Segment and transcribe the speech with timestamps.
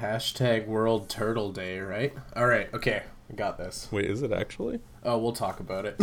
[0.00, 2.12] Hashtag World Turtle Day, right?
[2.34, 3.88] All right, okay, I got this.
[3.90, 4.80] Wait, is it actually?
[5.04, 5.96] Oh, we'll talk about it.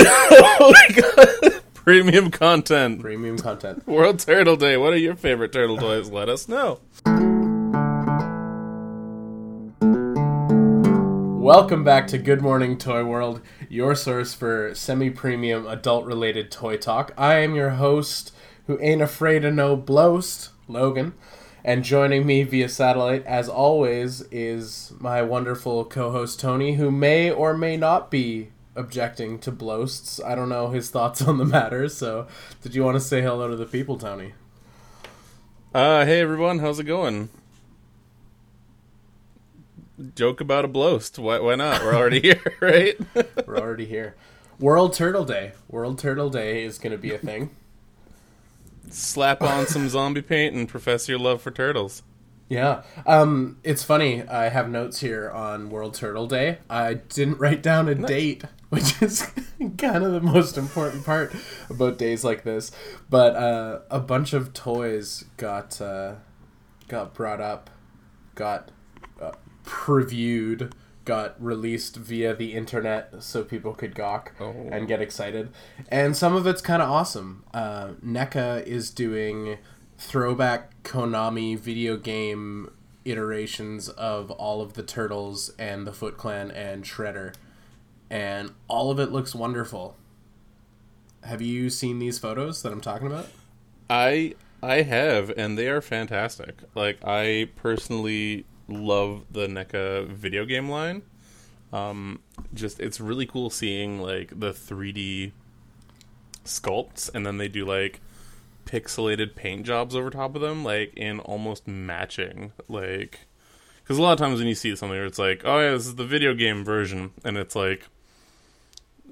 [0.00, 1.62] oh my god!
[1.74, 3.00] Premium content.
[3.00, 3.86] Premium content.
[3.86, 4.76] World Turtle Day.
[4.76, 6.10] What are your favorite turtle toys?
[6.10, 6.80] Let us know.
[11.48, 13.40] Welcome back to Good Morning Toy World,
[13.70, 17.14] your source for semi premium adult related toy talk.
[17.16, 18.34] I am your host,
[18.66, 21.14] who ain't afraid of no bloast, Logan.
[21.64, 27.30] And joining me via satellite, as always, is my wonderful co host Tony, who may
[27.30, 30.20] or may not be objecting to bloasts.
[30.22, 32.26] I don't know his thoughts on the matter, so
[32.60, 34.34] did you want to say hello to the people, Tony?
[35.74, 37.30] Uh, hey everyone, how's it going?
[40.14, 41.18] Joke about a bloast.
[41.18, 41.82] Why, why not?
[41.82, 42.96] We're already here, right?
[43.46, 44.16] We're already here.
[44.58, 45.52] World Turtle Day.
[45.68, 47.50] World Turtle Day is going to be a thing.
[48.90, 52.02] Slap on some zombie paint and profess your love for turtles.
[52.48, 52.82] Yeah.
[53.06, 54.26] Um, it's funny.
[54.26, 56.58] I have notes here on World Turtle Day.
[56.70, 59.30] I didn't write down a date, which is
[59.76, 61.34] kind of the most important part
[61.68, 62.72] about days like this.
[63.10, 66.14] But uh, a bunch of toys got uh,
[66.88, 67.68] got brought up,
[68.34, 68.70] got
[69.68, 70.72] previewed,
[71.04, 74.54] got released via the internet so people could gawk Oh.
[74.72, 75.50] and get excited.
[75.88, 77.44] And some of it's kind of awesome.
[77.54, 79.58] Uh, NECA is doing
[79.98, 82.70] throwback Konami video game
[83.04, 87.34] iterations of all of the Turtles and the Foot Clan and Shredder.
[88.10, 89.96] And all of it looks wonderful.
[91.24, 93.26] Have you seen these photos that I'm talking about?
[93.90, 96.60] I I have, and they are fantastic.
[96.74, 101.02] Like I personally love the NECA video game line.
[101.72, 102.20] Um,
[102.54, 105.32] just it's really cool seeing like the 3D
[106.44, 108.00] sculpts, and then they do like
[108.64, 113.20] pixelated paint jobs over top of them, like in almost matching, like
[113.82, 115.96] because a lot of times when you see something it's like, oh yeah, this is
[115.96, 117.86] the video game version, and it's like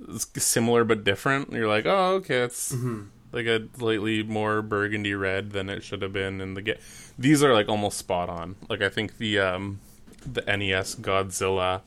[0.08, 1.52] it's similar but different.
[1.52, 2.72] You're like, oh okay, it's
[3.36, 6.78] like a slightly more burgundy red than it should have been in the game.
[7.18, 8.56] These are like almost spot on.
[8.68, 9.80] Like I think the um
[10.24, 11.82] the NES Godzilla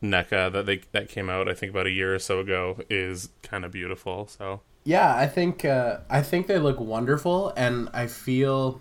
[0.00, 3.30] NECA that they that came out I think about a year or so ago is
[3.42, 4.28] kind of beautiful.
[4.28, 8.80] So Yeah, I think uh, I think they look wonderful, and I feel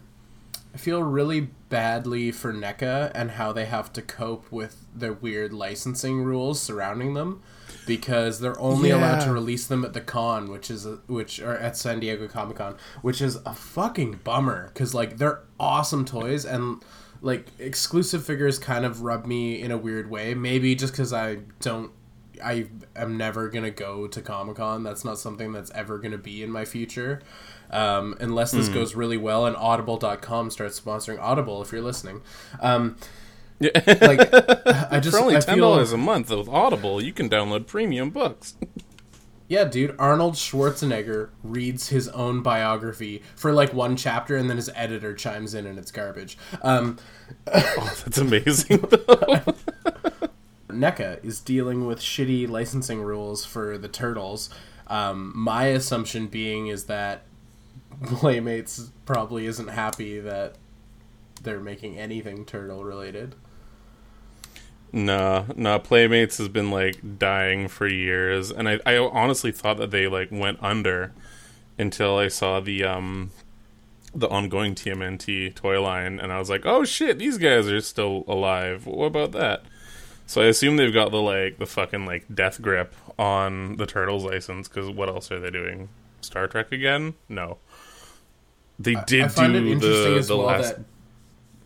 [0.74, 5.54] I feel really badly for NECA and how they have to cope with the weird
[5.54, 7.42] licensing rules surrounding them,
[7.86, 11.58] because they're only allowed to release them at the con, which is a, which or
[11.58, 16.46] at San Diego Comic Con, which is a fucking bummer, because like they're awesome toys
[16.46, 16.84] and.
[17.20, 20.36] Like exclusive figures kind of rub me in a weird way.
[20.36, 21.92] Maybe just because I don't
[22.44, 24.84] I am never gonna go to Comic Con.
[24.84, 27.22] That's not something that's ever gonna be in my future,
[27.70, 31.62] um, unless this goes really well and Audible.com starts sponsoring Audible.
[31.62, 32.22] If you're listening,
[32.60, 32.98] um,
[33.60, 33.70] yeah.
[34.02, 34.30] like
[34.92, 38.56] I just For only ten dollars a month with Audible, you can download premium books.
[39.48, 39.96] yeah, dude.
[39.98, 45.54] Arnold Schwarzenegger reads his own biography for like one chapter, and then his editor chimes
[45.54, 46.38] in, and it's garbage.
[46.62, 46.98] Um,
[47.46, 48.78] That's amazing.
[48.90, 49.44] though.
[50.70, 54.50] NECA is dealing with shitty licensing rules for the turtles.
[54.88, 57.24] Um, my assumption being is that
[58.06, 60.56] Playmates probably isn't happy that
[61.42, 63.36] they're making anything turtle related.
[64.92, 65.80] No, no.
[65.80, 70.30] Playmates has been like dying for years, and I, I honestly thought that they like
[70.32, 71.14] went under
[71.78, 73.32] until I saw the um
[74.16, 78.24] the ongoing TMNT toy line, and I was like, oh shit, these guys are still
[78.28, 78.86] alive.
[78.86, 79.64] What about that?
[80.26, 84.26] So I assume they've got the like the fucking like death grip on the Turtles
[84.26, 85.90] license because what else are they doing?
[86.22, 87.14] Star Trek again?
[87.30, 87.58] No.
[88.80, 90.76] They did I find do it interesting the as the well last.
[90.76, 90.86] that.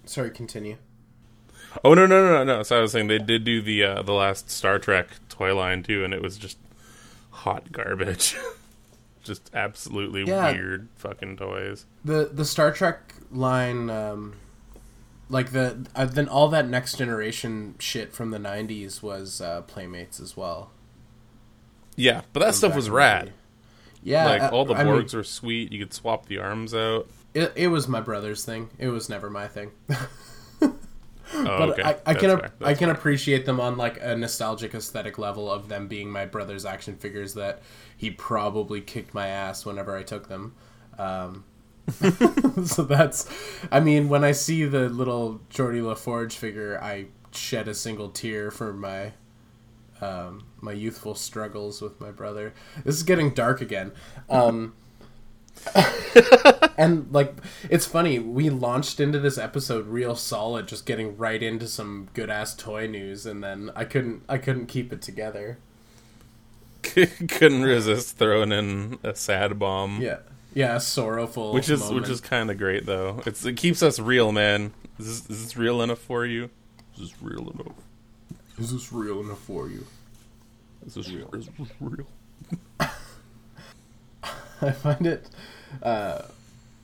[0.05, 0.77] Sorry, continue.
[1.83, 2.63] Oh no no no no no!
[2.63, 5.83] So I was saying they did do the uh, the last Star Trek toy line
[5.83, 6.57] too, and it was just
[7.29, 8.35] hot garbage.
[9.23, 10.51] just absolutely Yeah.
[10.51, 11.85] weird fucking toys.
[12.03, 14.33] The the Star Trek line, um,
[15.29, 20.19] like the uh, then all that next generation shit from the '90s was uh, Playmates
[20.19, 20.71] as well.
[21.95, 23.31] Yeah, but that stuff was rad.
[24.03, 25.71] Yeah, like uh, all the I mean, were sweet.
[25.71, 27.07] You could swap the arms out.
[27.33, 28.69] it, it was my brother's thing.
[28.79, 29.71] It was never my thing.
[31.33, 31.83] Oh, but okay.
[31.83, 32.41] I, I can.
[32.61, 32.91] I can fair.
[32.91, 37.33] appreciate them on like a nostalgic aesthetic level of them being my brother's action figures
[37.35, 37.61] that
[37.95, 40.55] he probably kicked my ass whenever I took them.
[40.97, 41.45] Um,
[42.65, 43.27] so that's,
[43.71, 48.51] I mean, when I see the little Geordi LaForge figure, I shed a single tear
[48.51, 49.13] for my
[50.01, 52.53] um, my youthful struggles with my brother.
[52.83, 53.91] This is getting dark again.
[54.29, 54.73] Um,
[56.77, 57.35] and like
[57.69, 62.29] it's funny, we launched into this episode real solid, just getting right into some good
[62.29, 65.57] ass toy news, and then I couldn't I couldn't keep it together.
[66.83, 70.01] Couldn't resist throwing in a sad bomb.
[70.01, 70.17] Yeah,
[70.53, 71.53] yeah, sorrowful.
[71.53, 72.01] which is moment.
[72.01, 73.21] which is kind of great though.
[73.25, 74.73] It's it keeps us real, man.
[74.99, 76.49] Is this, is this real enough for you?
[76.95, 77.73] Is this real enough?
[78.57, 79.85] is this real enough for you?
[80.85, 81.29] Is this real?
[81.33, 82.07] Is this real?
[84.61, 85.27] I find it
[85.83, 86.23] uh,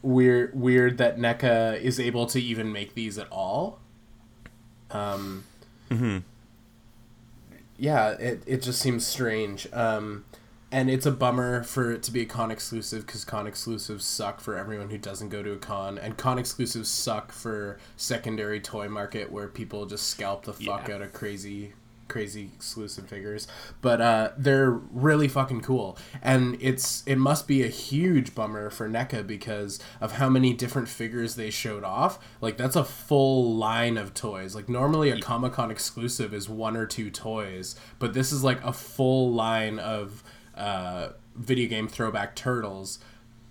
[0.02, 3.80] weird weird that NECA is able to even make these at all.
[4.92, 5.44] Um,
[5.90, 6.18] Mm-hmm.
[7.78, 9.68] yeah, it, it just seems strange.
[9.72, 10.26] Um,
[10.72, 14.42] and it's a bummer for it to be a con exclusive because con exclusives suck
[14.42, 18.90] for everyone who doesn't go to a con, and con exclusives suck for secondary toy
[18.90, 20.96] market where people just scalp the fuck Yeah.
[20.96, 21.72] out of crazy
[22.08, 23.48] crazy exclusive figures
[23.82, 25.98] but uh they're really fucking cool.
[26.22, 30.88] And it's it must be a huge bummer for NECA because of how many different
[30.88, 32.20] figures they showed off.
[32.42, 34.56] Like that's a full line of toys.
[34.56, 38.74] Like normally a comic-con exclusive is one or two toys but this is like a
[38.74, 40.24] full line of
[40.56, 43.00] uh video game throwback turtles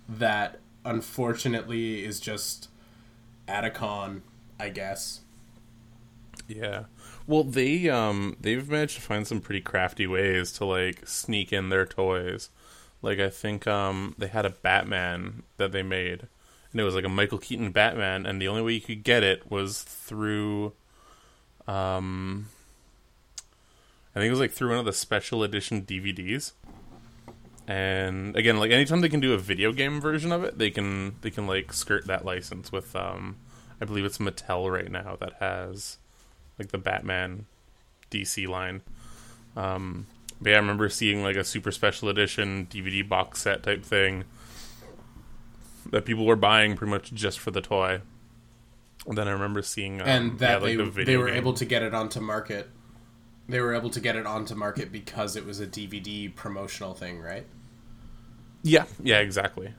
[0.09, 2.69] that unfortunately is just
[3.47, 4.23] at a con
[4.59, 5.21] i guess.
[6.47, 6.83] Yeah.
[7.27, 11.67] Well, they um they've managed to find some pretty crafty ways to like sneak in
[11.69, 12.49] their toys.
[13.01, 16.27] Like I think um they had a Batman that they made,
[16.71, 19.23] and it was like a Michael Keaton Batman, and the only way you could get
[19.23, 20.71] it was through,
[21.67, 22.47] um,
[24.15, 26.53] I think it was like through one of the special edition DVDs.
[27.67, 31.17] And again, like anytime they can do a video game version of it, they can
[31.21, 33.35] they can like skirt that license with um,
[33.81, 35.97] I believe it's Mattel right now that has
[36.59, 37.45] like the Batman
[38.11, 38.81] DC line.
[39.55, 40.07] Um,
[40.39, 44.23] but yeah, I remember seeing like a super special edition DVD box set type thing
[45.89, 48.01] that people were buying pretty much just for the toy.
[49.07, 51.27] And then I remember seeing um, and that yeah, like they, the video they were
[51.27, 51.37] game.
[51.37, 52.69] able to get it onto market
[53.49, 57.21] they were able to get it onto market because it was a dvd promotional thing
[57.21, 57.45] right
[58.63, 59.73] Yeah, yeah, exactly.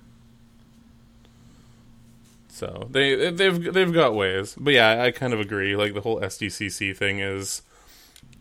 [2.48, 5.76] So they they've they've got ways, but yeah, I kind of agree.
[5.76, 7.62] Like the whole SDCC thing is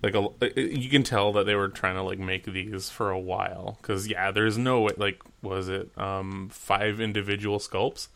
[0.01, 3.19] like a you can tell that they were trying to like make these for a
[3.19, 4.93] while because yeah, there's no way.
[4.97, 8.07] Like was it um five individual sculpts?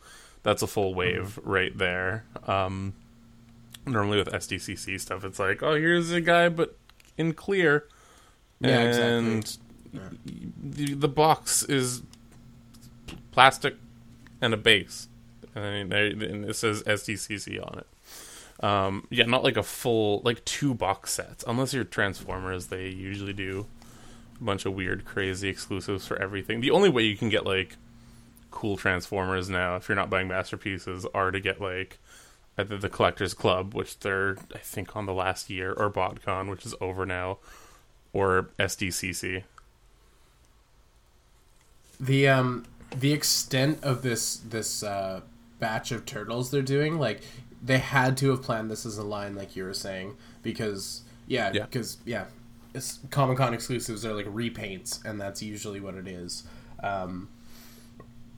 [0.42, 2.24] That's a full wave right there.
[2.48, 2.94] Um,
[3.86, 6.76] normally with SDCC stuff, it's like oh here's a guy but
[7.18, 7.86] in clear,
[8.60, 9.08] Yeah, exactly.
[9.18, 9.58] and
[10.56, 12.02] the, the box is
[13.30, 13.76] plastic
[14.40, 15.08] and a base,
[15.54, 17.86] and, they- and it says SDCC on it.
[18.64, 22.68] Um, yeah, not like a full like two box sets, unless you're Transformers.
[22.68, 23.66] They usually do
[24.40, 26.60] a bunch of weird, crazy exclusives for everything.
[26.60, 27.76] The only way you can get like
[28.52, 31.98] cool Transformers now, if you're not buying masterpieces, are to get like
[32.56, 36.64] either the Collectors Club, which they're I think on the last year, or BotCon, which
[36.64, 37.38] is over now,
[38.12, 39.42] or SDCC.
[41.98, 42.64] the um
[42.94, 45.20] the extent of this this uh
[45.62, 47.20] batch of turtles they're doing like
[47.62, 51.52] they had to have planned this as a line like you were saying because yeah
[51.54, 51.64] Yeah.
[51.66, 52.24] because yeah
[52.74, 56.42] it's comic con exclusives are like repaints and that's usually what it is
[56.82, 57.28] um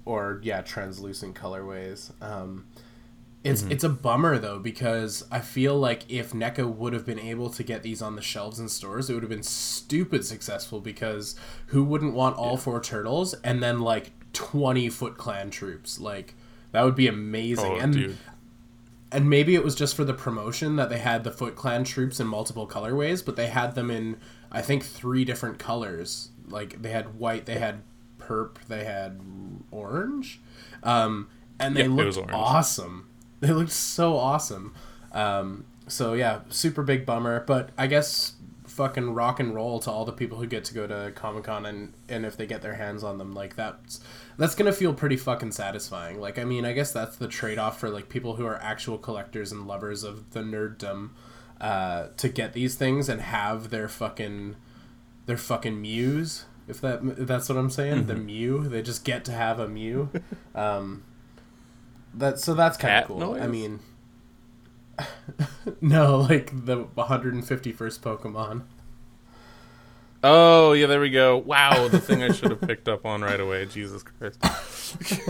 [0.04, 2.66] or yeah translucent colorways um
[3.42, 7.50] it's it's a bummer though because I feel like if NECA would have been able
[7.50, 11.36] to get these on the shelves in stores, it would have been stupid successful because
[11.66, 16.00] who wouldn't want all four turtles and then like twenty Foot Clan troops?
[16.00, 16.34] Like
[16.74, 17.72] that would be amazing.
[17.72, 18.18] Oh, and dude.
[19.12, 22.18] and maybe it was just for the promotion that they had the Foot Clan troops
[22.18, 24.18] in multiple colorways, but they had them in
[24.50, 26.30] I think three different colors.
[26.48, 27.82] Like they had white, they had
[28.18, 29.20] perp, they had
[29.70, 30.40] orange,
[30.82, 31.28] um,
[31.58, 33.08] and they Yep, looked awesome.
[33.40, 34.74] They looked so awesome.
[35.12, 37.44] Um, so yeah, super big bummer.
[37.46, 38.32] But I guess
[38.74, 41.64] fucking rock and roll to all the people who get to go to Comic Con
[41.64, 44.00] and and if they get their hands on them, like that's
[44.36, 46.20] that's gonna feel pretty fucking satisfying.
[46.20, 48.98] Like I mean, I guess that's the trade off for like people who are actual
[48.98, 51.10] collectors and lovers of the nerddom.
[51.60, 54.56] Uh, to get these things and have their fucking
[55.26, 59.24] their fucking muse if that if that's what i'm saying the mew they just get
[59.24, 60.10] to have a mew
[60.54, 61.04] um
[62.12, 63.78] that so that's kind of cool i mean
[65.80, 68.62] no like the 151st pokemon
[70.26, 71.36] Oh yeah, there we go.
[71.36, 73.66] Wow, the thing I should have picked up on right away.
[73.66, 74.38] Jesus Christ.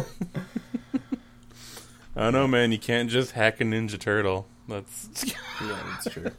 [2.16, 2.70] I know, man.
[2.70, 4.46] You can't just hack a Ninja Turtle.
[4.68, 5.24] That's
[5.60, 6.30] yeah that's true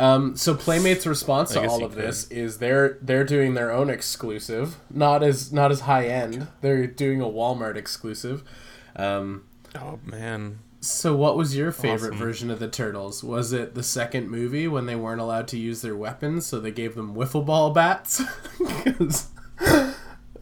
[0.00, 4.76] Um, so Playmate's response to all of this is they're they're doing their own exclusive,
[4.90, 6.48] not as not as high end.
[6.60, 8.42] They're doing a Walmart exclusive.
[8.96, 9.44] Um,
[9.76, 10.58] Oh man.
[10.80, 12.18] So what was your favorite Awesome.
[12.18, 13.24] version of the Turtles?
[13.24, 16.70] Was it the second movie when they weren't allowed to use their weapons, so they
[16.70, 18.22] gave them wiffle ball bats?
[18.84, 19.28] Because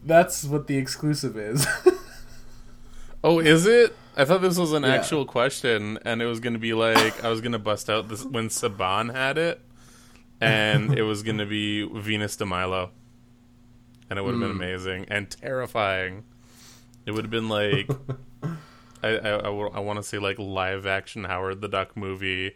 [0.03, 1.67] that's what the exclusive is.
[3.23, 3.95] Oh, is it?
[4.15, 4.89] I thought this was an Yeah.
[4.89, 8.47] actual question, and it was gonna be like I was gonna bust out this when
[8.47, 9.59] Saban had it,
[10.39, 12.91] and it was gonna be Venus de Milo,
[14.09, 14.61] and it would have been hmm.
[14.61, 16.23] amazing and terrifying.
[17.05, 17.89] It would have been like
[19.03, 22.55] I I, I, want to say like live action Howard the Duck movie,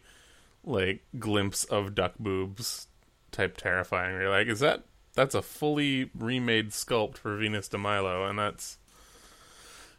[0.63, 2.87] like glimpse of duck boobs
[3.31, 4.15] type terrifying.
[4.15, 4.83] You're like, is that
[5.13, 8.77] that's a fully remade sculpt for Venus de Milo, and that's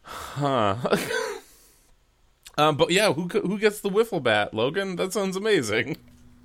[0.02, 0.76] Huh.
[2.58, 4.96] um, but yeah, who who gets the wiffle bat, Logan?
[4.96, 5.96] That sounds amazing.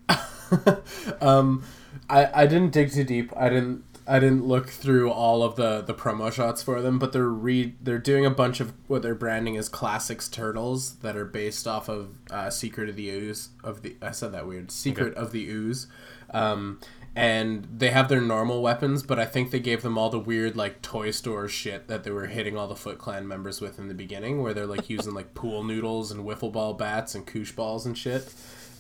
[1.22, 1.64] um,
[2.10, 3.32] I I didn't dig too deep.
[3.36, 7.12] I didn't I didn't look through all of the the promo shots for them, but
[7.12, 11.26] they're re they're doing a bunch of what they're branding as classics turtles that are
[11.26, 15.14] based off of uh, Secret of the Ooze of the I said that weird Secret
[15.16, 15.88] of the Ooze.
[16.32, 16.80] Um,
[17.16, 20.56] and they have their normal weapons, but I think they gave them all the weird
[20.56, 23.88] like toy store shit that they were hitting all the Foot Clan members with in
[23.88, 27.52] the beginning, where they're like using like pool noodles and wiffle ball bats and koosh
[27.52, 28.34] balls and shit.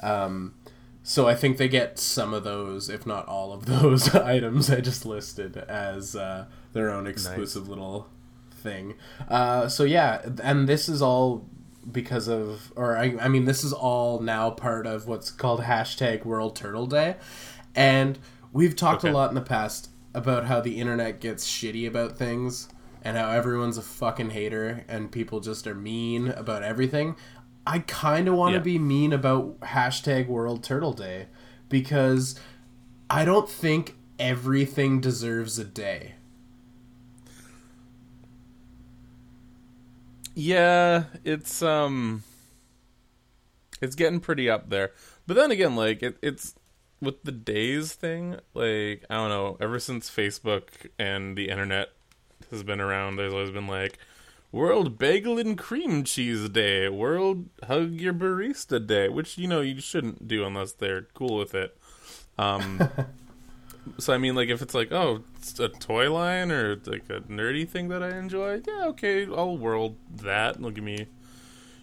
[0.03, 0.53] Um,
[1.09, 4.81] so I think they get some of those, if not all of those items I
[4.81, 8.09] just listed as uh, their own exclusive little
[8.51, 8.95] thing.
[9.29, 11.45] Uh, so yeah, and this is all
[11.89, 16.25] because of, or I, I mean, this is all now part of what's called hashtag
[16.25, 17.15] World Turtle Day,
[17.73, 18.19] and
[18.51, 19.11] we've talked Okay.
[19.11, 22.67] a lot in the past about how the internet gets shitty about things
[23.01, 27.15] and how everyone's a fucking hater and people just are mean about everything.
[27.69, 28.63] I kind of want to Yeah.
[28.63, 31.27] be mean about hashtag World Turtle Day
[31.67, 32.39] because
[33.09, 36.13] I don't think everything deserves a day.
[40.35, 42.23] Yeah, it's um,
[43.81, 44.91] it's getting pretty up there.
[45.25, 46.55] But then again, like it, it's
[47.01, 48.39] with the days thing.
[48.53, 49.57] Like I don't know.
[49.59, 50.69] Ever since Facebook
[50.99, 51.89] and the internet
[52.51, 53.97] has been around, there's always been like
[54.51, 59.81] World Bagel and Cream Cheese Day, World Hug Your Barista Day, which you know you
[59.81, 61.77] shouldn't do unless they're cool with it.
[62.37, 62.89] Um,
[63.97, 67.21] so I mean, like if it's like oh, it's a toy line or like a
[67.21, 70.55] nerdy thing that I enjoy, yeah, okay, I'll world that.
[70.55, 71.07] It'll give me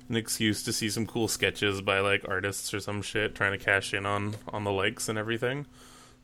[0.08, 3.62] an excuse to see some cool sketches by like artists or some shit trying to
[3.62, 5.66] cash in on on the likes and everything.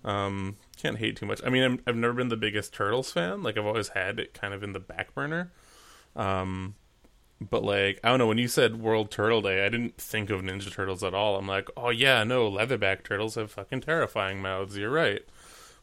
[0.05, 1.43] Um, can't hate too much.
[1.45, 3.43] I mean, I'm, I've never been the biggest Turtles fan.
[3.43, 5.53] Like I've always had it kind of in the back burner.
[6.17, 6.75] Um,
[7.41, 10.43] but like I don't know when you said World Turtle Day, I didn't think of
[10.43, 11.37] Ninja Turtles at all.
[11.37, 14.77] I'm like, oh yeah, no, leatherback turtles have fucking terrifying mouths.
[14.77, 15.23] You're right.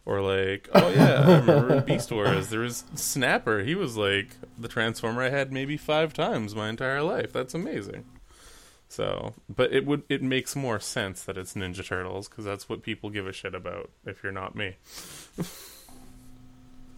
[0.05, 3.59] Or like, oh yeah, I remember Beast Wars there was Snapper.
[3.63, 7.33] He was like the Transformer I had maybe five times my entire life.
[7.33, 8.05] That's amazing.
[8.89, 12.83] So, but it would it makes more sense that it's Ninja Turtles because that's what
[12.83, 13.89] people give a shit about.
[14.05, 14.77] If you're not me,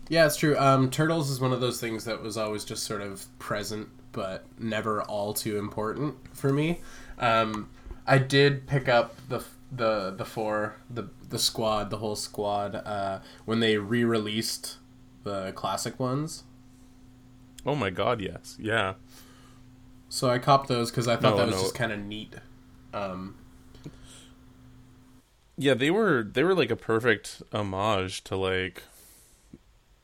[0.10, 0.58] Yeah, it's true.
[0.58, 4.44] Um, Turtles is one of those things that was always just sort of present, but
[4.60, 6.82] never all too important for me.
[7.20, 7.70] Um,
[8.08, 13.20] I did pick up the the the four the the squad the whole squad uh,
[13.46, 14.78] when they re-released
[15.24, 16.44] the classic ones.
[17.68, 18.96] oh my god, yes, yeah.
[20.10, 21.62] So I copped those because I thought No, that was no.
[21.62, 22.34] just kind of neat.
[22.96, 23.36] Um,
[25.58, 28.84] Yeah, they were they were like a perfect homage to like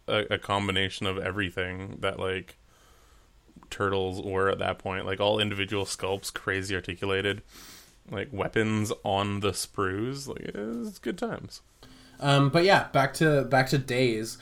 [0.07, 2.57] a, a combination of everything that like
[3.69, 5.05] turtles were at that point.
[5.05, 7.41] Like all individual sculpts, crazy articulated,
[8.09, 10.27] like weapons on the sprues.
[10.27, 11.61] Like it's good times.
[12.19, 14.37] Um, but yeah, back to back to days.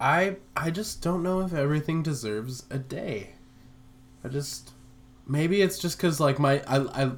[0.00, 3.30] I I just don't know if everything deserves a day.
[4.22, 4.72] I just
[5.26, 7.10] maybe it's just because like my I, I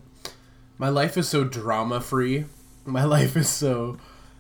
[0.79, 2.47] my life is so drama free.
[2.85, 3.99] My life is so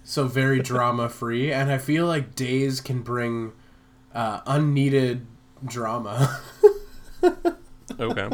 [0.09, 3.53] so very drama free, and I feel like days can bring
[4.15, 5.27] uh, unneeded
[5.65, 6.41] drama.
[8.01, 8.29] Okay.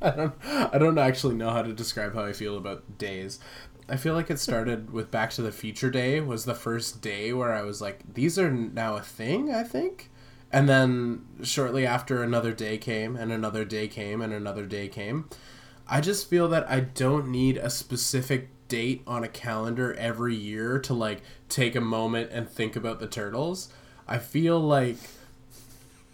[0.00, 3.38] I don't I don't actually know how to describe how I feel about days.
[3.86, 7.32] I feel like it started with Back to the Future Day was the first day
[7.32, 10.10] where I was like these are now a thing, I think.
[10.50, 15.28] And then shortly after another day came and another day came and another day came.
[15.86, 20.78] I just feel that I don't need a specific date on a calendar every year
[20.80, 23.68] to like take a moment and think about the turtles.
[24.08, 24.96] I feel like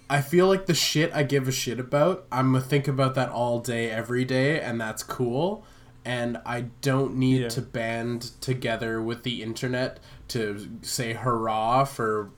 [0.09, 3.29] I feel like the shit I give a shit about, I'm gonna think about that
[3.29, 5.65] all day, every day, and that's cool.
[6.03, 7.49] and I don't need Yeah.
[7.51, 12.31] to band together with the internet to say hurrah for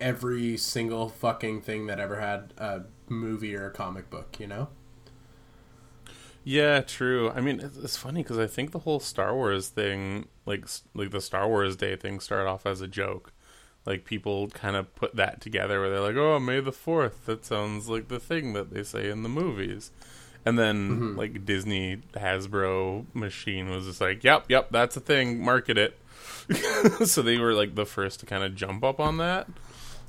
[0.00, 4.68] every single fucking thing that ever had a movie or a comic book, you know?
[6.44, 7.30] Yeah, true.
[7.30, 11.10] I mean, it's, it's funny because I think the whole Star Wars thing, like like
[11.10, 13.32] the Star Wars Day thing, started off as a joke.
[13.86, 17.44] Like people kind of put that together where they're like, "Oh, May the Fourth." That
[17.44, 19.90] sounds like the thing that they say in the movies.
[20.46, 25.42] And then like Disney Hasbro machine was just like, "Yep, yep, that's a thing.
[25.42, 25.98] Market it."
[27.06, 29.48] so they were like the first to kind of jump up on that.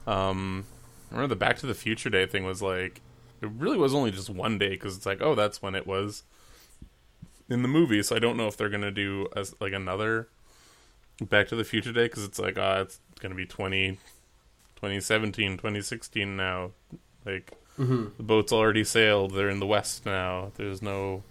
[0.06, 0.66] Um,
[1.10, 3.02] I remember the Back to the Future Day thing was like,
[3.46, 6.24] it really was only just one day because it's like, oh, that's when it was
[7.50, 8.02] in the movie.
[8.04, 10.28] So I don't know if they're gonna do as like another
[11.22, 13.92] Back to the Future Day because it's like, ah, it's gonna be 20,
[14.76, 16.72] 2017, 2016 now.
[17.26, 18.06] Like Mm-hmm.
[18.16, 19.34] the boat's already sailed.
[19.34, 20.54] They're in the West now.
[20.56, 21.24] There's no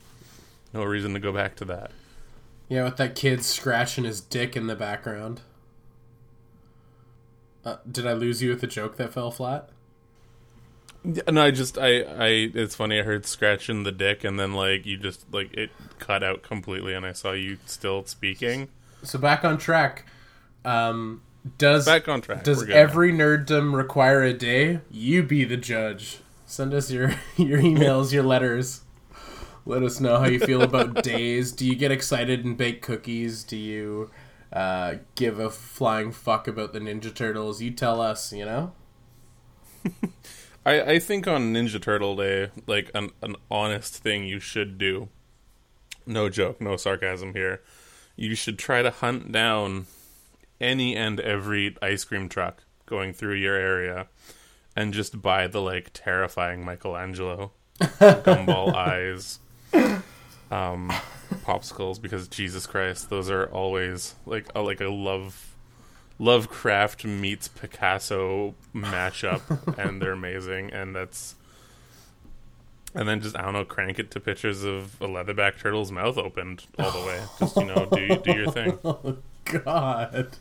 [0.75, 1.91] no reason to go back to that.
[2.69, 5.41] Yeah, with that kid scratching his dick in the background.
[7.65, 9.71] Uh, did I lose you with a joke that fell flat?
[11.05, 12.99] No, I just I I it's funny.
[12.99, 16.95] I heard scratching the dick, and then like you just like it cut out completely,
[16.95, 18.69] and I saw you still speaking.
[19.03, 20.07] So back on track.
[20.65, 21.21] Um,
[21.59, 22.43] does Back on track.
[22.43, 22.75] does now.
[22.75, 24.81] every nerddom require a day?
[24.91, 26.21] You be the judge.
[26.47, 28.81] Send us your your emails, your letters.
[29.67, 31.53] Let us know how you feel about days.
[31.53, 33.45] Do you get excited and bake cookies?
[33.45, 34.11] Do you
[34.53, 37.61] uh, give a flying fuck about the Ninja Turtles?
[37.61, 38.33] You tell us.
[38.33, 38.73] You know.
[40.65, 45.09] I, I think on Ninja Turtle Day, like an an honest thing you should do.
[46.07, 47.63] No joke, no sarcasm here.
[48.17, 49.87] You should try to hunt down
[50.61, 54.07] any and every ice cream truck going through your area
[54.77, 59.41] and just buy the like terrifying Michelangelo gumball eyes
[60.51, 60.93] um
[61.45, 65.54] popsicles because Jesus Christ, those are always like a, like a love
[66.19, 70.73] Lovecraft meets Picasso mashup, and they're amazing.
[70.73, 71.35] And that's,
[72.95, 76.17] and then just I don't know, crank it to pictures of a leatherback turtle's mouth
[76.17, 77.21] opened all the way.
[77.39, 78.79] Just you know, do do your thing.
[78.85, 79.17] Oh
[79.63, 80.37] God.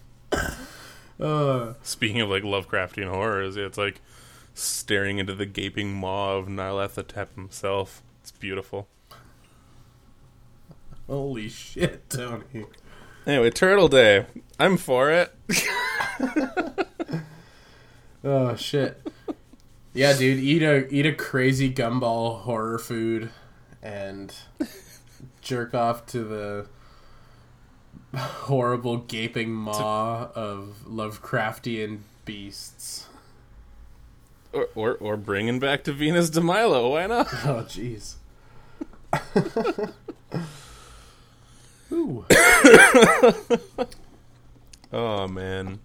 [1.20, 4.00] Uh, Speaking of like Lovecraftian horrors, it's like
[4.54, 8.02] staring into the gaping maw of Nyarlathotep himself.
[8.22, 8.88] It's beautiful.
[11.08, 12.66] holy shit, Tony.
[13.26, 14.26] Anyway, Turtle Day.
[14.60, 15.34] I'm for it.
[18.24, 19.06] Oh shit.
[19.94, 23.32] Yeah, dude, eat a eat a crazy gumball horror food
[23.82, 24.34] and
[25.42, 26.68] jerk off to the
[28.18, 33.08] horrible gaping maw of Lovecraftian beasts.
[34.54, 36.92] Or, or or bringing back to Venus de Milo.
[36.92, 37.28] Why not?
[37.46, 38.16] Oh jeez.
[41.94, 42.26] Ooh.
[44.96, 45.80] Oh man,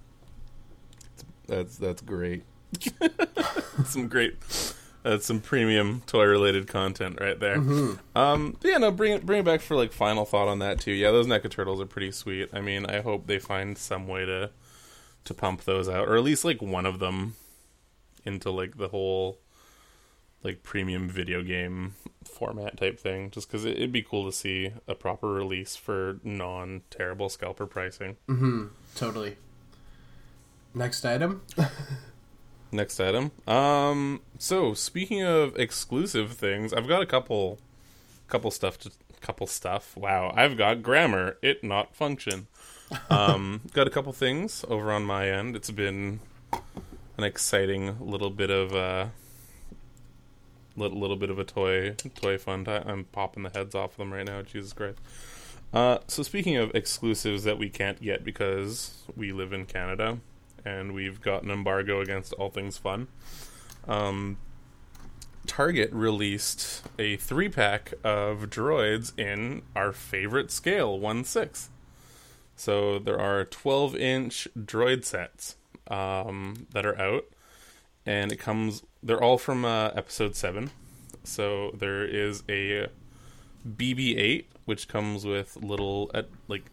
[1.46, 2.44] that's that's great.
[3.86, 4.36] some great,
[5.02, 7.56] that's some premium toy related content right there.
[8.14, 10.92] Um, yeah, no, bring it bring it back for like final thought on that too.
[10.92, 12.50] Yeah, those NECA turtles are pretty sweet.
[12.52, 14.50] I mean, I hope they find some way to
[15.24, 17.34] to pump those out, or at least like one of them
[18.26, 19.38] into like the whole
[20.42, 23.30] like premium video game format type thing.
[23.30, 28.16] Just because it'd be cool to see a proper release for non terrible scalper pricing.
[28.28, 28.66] Mm-hmm.
[28.94, 29.36] Totally.
[30.74, 31.42] Next item.
[32.72, 33.32] Next item.
[33.46, 34.20] Um.
[34.38, 37.58] So speaking of exclusive things, I've got a couple,
[38.28, 39.96] couple stuff to couple stuff.
[39.96, 41.36] Wow, I've got grammar.
[41.42, 42.46] It not function.
[43.10, 43.60] Um.
[43.74, 45.54] got a couple things over on my end.
[45.54, 46.20] It's been
[47.18, 49.08] an exciting little bit of uh.
[50.78, 52.84] Little, little bit of a toy toy fun time.
[52.86, 54.42] I'm popping the heads off of them right now.
[54.42, 54.98] Jesus Christ.
[55.72, 60.18] Uh, so speaking of exclusives that we can't get because we live in Canada
[60.64, 63.08] and we've got an embargo against all things fun.
[63.86, 64.38] Um,
[65.46, 71.70] Target released a three pack of droids in our favorite scale, 1 6.
[72.54, 75.56] So there are 12 inch droid sets
[75.88, 77.24] um, that are out,
[78.08, 80.70] and it comes, they're all from uh, episode 7.
[81.24, 82.86] So there is a
[83.68, 86.70] BB 8, which comes with little, uh, like,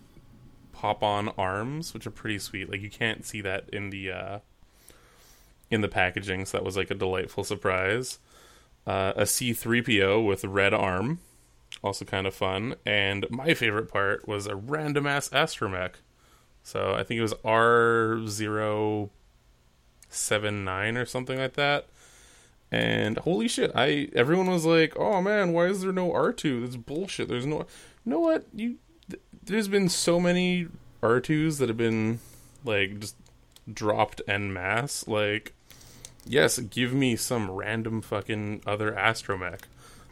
[0.72, 2.72] pop on arms, which are pretty sweet.
[2.72, 4.40] Like, you can't see that in the, uh,
[5.70, 8.20] in the packaging, so that was like a delightful surprise.
[8.88, 11.20] Uh, a C3PO with red arm,
[11.84, 12.76] also kind of fun.
[12.86, 15.96] And my favorite part was a random ass astromech.
[16.64, 17.34] So I think it was
[20.16, 21.88] R079 or something like that.
[22.72, 26.62] And holy shit, I everyone was like, "Oh man, why is there no R2?
[26.62, 27.30] That's bullshit.
[27.30, 27.66] There's no You
[28.12, 28.46] know what?
[28.54, 28.78] You
[29.10, 30.68] th- there's been so many
[31.02, 32.20] R2s that have been
[32.64, 33.16] like just
[33.72, 35.08] dropped en masse.
[35.08, 35.54] Like
[36.26, 39.62] yes, give me some random fucking other astromech.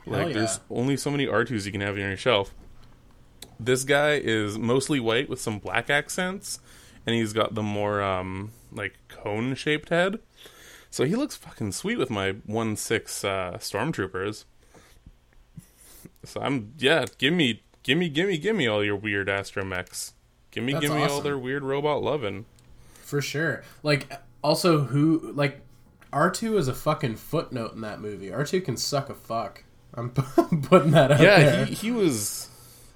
[0.06, 0.34] Like yeah.
[0.34, 2.54] there's only so many R2s you can have on your shelf.
[3.60, 6.60] This guy is mostly white with some black accents,
[7.06, 10.20] and he's got the more um like cone shaped head.
[10.90, 14.46] So he looks fucking sweet with my one six uh, stormtroopers.
[16.24, 20.12] So I'm yeah, give me, give me, give me, give me all your weird astromechs.
[20.52, 22.46] Give me, That's give me all their weird robot loving.
[23.02, 23.64] For sure.
[23.82, 24.12] Like,
[24.44, 25.62] also, who like
[26.12, 28.28] R2 is a fucking footnote in that movie.
[28.30, 29.64] R2 can suck a fuck.
[29.96, 31.66] I'm putting that out Yeah, there.
[31.66, 32.50] he, he was,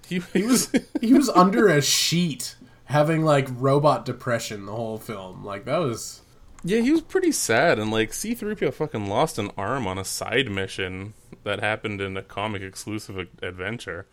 [0.07, 2.55] he, he was, he was under a sheet
[2.87, 5.45] having like robot depression the whole film.
[5.45, 6.21] Like that was
[6.63, 10.49] yeah, he was pretty sad, and like C-3PO fucking lost an arm on a side
[10.49, 14.05] mission that happened in a comic exclusive adventure.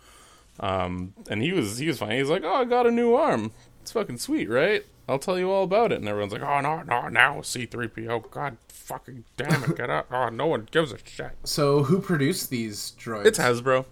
[0.60, 2.18] Um, and he was he was fine.
[2.18, 3.52] He's like, "Oh, I got a new arm.
[3.82, 4.84] It's fucking sweet, right?
[5.08, 8.30] I'll tell you all about it." And everyone's like, "Oh no, no, now C-3PO.
[8.30, 10.06] God, fucking damn it, get out!
[10.10, 11.84] Oh, no one gives a shit." so.
[11.84, 13.26] Who produced these droids?
[13.26, 13.86] It's Hasbro,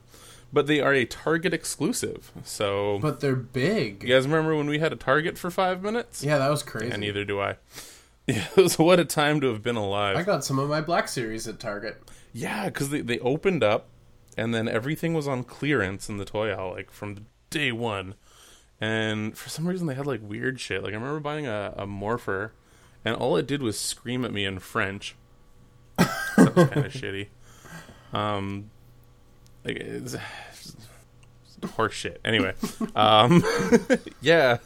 [0.52, 2.30] but they are a Target exclusive.
[2.44, 4.02] So but they're big.
[4.02, 6.22] you guys remember when we had a Target for five minutes?
[6.22, 6.90] Yeah, that was crazy.
[6.92, 7.56] And neither do I.
[8.24, 10.16] Yeah, it was what a time to have been alive.
[10.16, 12.00] I got some of my Black Series at Target.
[12.32, 13.88] Yeah, because they, they opened up,
[14.36, 18.14] and then everything was on clearance in the toy aisle, like from day one.
[18.80, 20.84] And for some reason, they had like weird shit.
[20.84, 22.52] Like I remember buying a, a Morpher,
[23.04, 25.16] and all it did was scream at me in French.
[25.98, 27.26] that was kind of shitty.
[28.12, 28.70] Um,
[29.64, 30.76] like it's, it's
[31.74, 32.20] horse shit.
[32.24, 32.54] Anyway,
[32.94, 33.42] um,
[34.20, 34.58] yeah.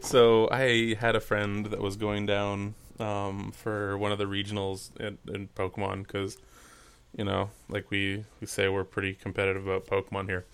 [0.00, 4.94] So I had a friend that was going down um, for one of the regionals
[5.00, 6.36] in, in Pokemon because
[7.16, 10.44] you know, like we we say, we're pretty competitive about Pokemon here.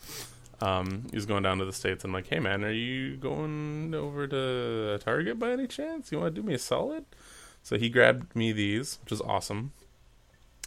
[0.60, 2.04] Um, he was going down to the states.
[2.04, 6.12] and like, hey man, are you going over to Target by any chance?
[6.12, 7.06] You want to do me a solid?
[7.62, 9.72] So he grabbed me these, which is awesome.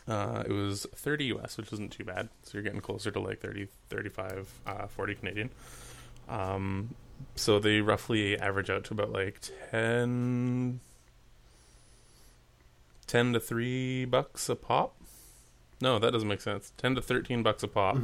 [0.07, 2.29] Uh, it was 30 US, which isn't too bad.
[2.43, 5.49] So you're getting closer to like 30, 35, uh, 40 Canadian.
[6.27, 6.95] Um,
[7.35, 9.39] so they roughly average out to about like
[9.71, 10.79] 10,
[13.07, 14.95] 10 to 3 bucks a pop.
[15.81, 16.71] No, that doesn't make sense.
[16.77, 17.97] 10 to 13 bucks a pop.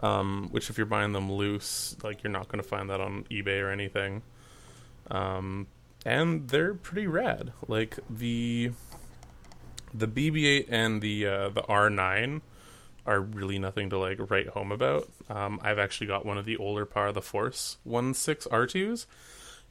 [0.00, 3.24] Um, which if you're buying them loose, like you're not going to find that on
[3.30, 4.22] eBay or anything.
[5.10, 5.66] Um,
[6.04, 7.52] and they're pretty rad.
[7.68, 8.72] Like the
[9.94, 12.40] the BB-8 and the uh, the R9
[13.06, 15.08] are really nothing to like write home about.
[15.28, 19.06] Um, I've actually got one of the older Power of the Force 1.6 R2s,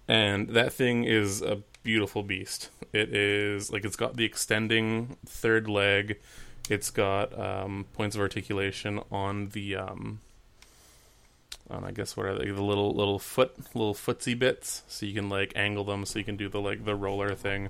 [0.08, 2.70] and that thing is a beautiful beast.
[2.94, 6.20] It is like it's got the extending third leg.
[6.70, 10.20] It's got um, points of articulation on the um,
[11.70, 12.52] on I guess what are they?
[12.52, 16.26] The little little foot little footsie bits, so you can like angle them, so you
[16.26, 17.70] can do the like the roller thing.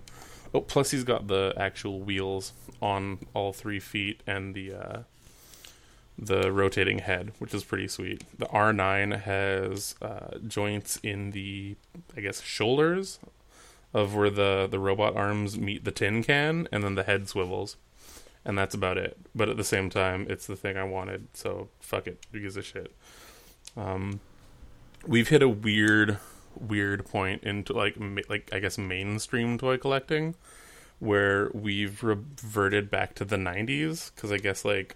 [0.54, 5.00] Oh, plus he's got the actual wheels on all three feet and the uh,
[6.18, 8.24] the rotating head, which is pretty sweet.
[8.38, 11.76] The R9 has uh, joints in the
[12.16, 13.20] I guess shoulders
[13.94, 17.78] of where the the robot arms meet the tin can, and then the head swivels,
[18.44, 19.18] and that's about it.
[19.36, 22.58] But at the same time, it's the thing I wanted, so fuck it, who gives
[22.58, 22.94] a shit.
[23.78, 24.20] Um,
[25.08, 26.18] we've hit a weird,
[26.60, 30.36] weird point into like ma- like I guess mainstream toy collecting,
[31.00, 34.96] where we've reverted back to the '90s because I guess like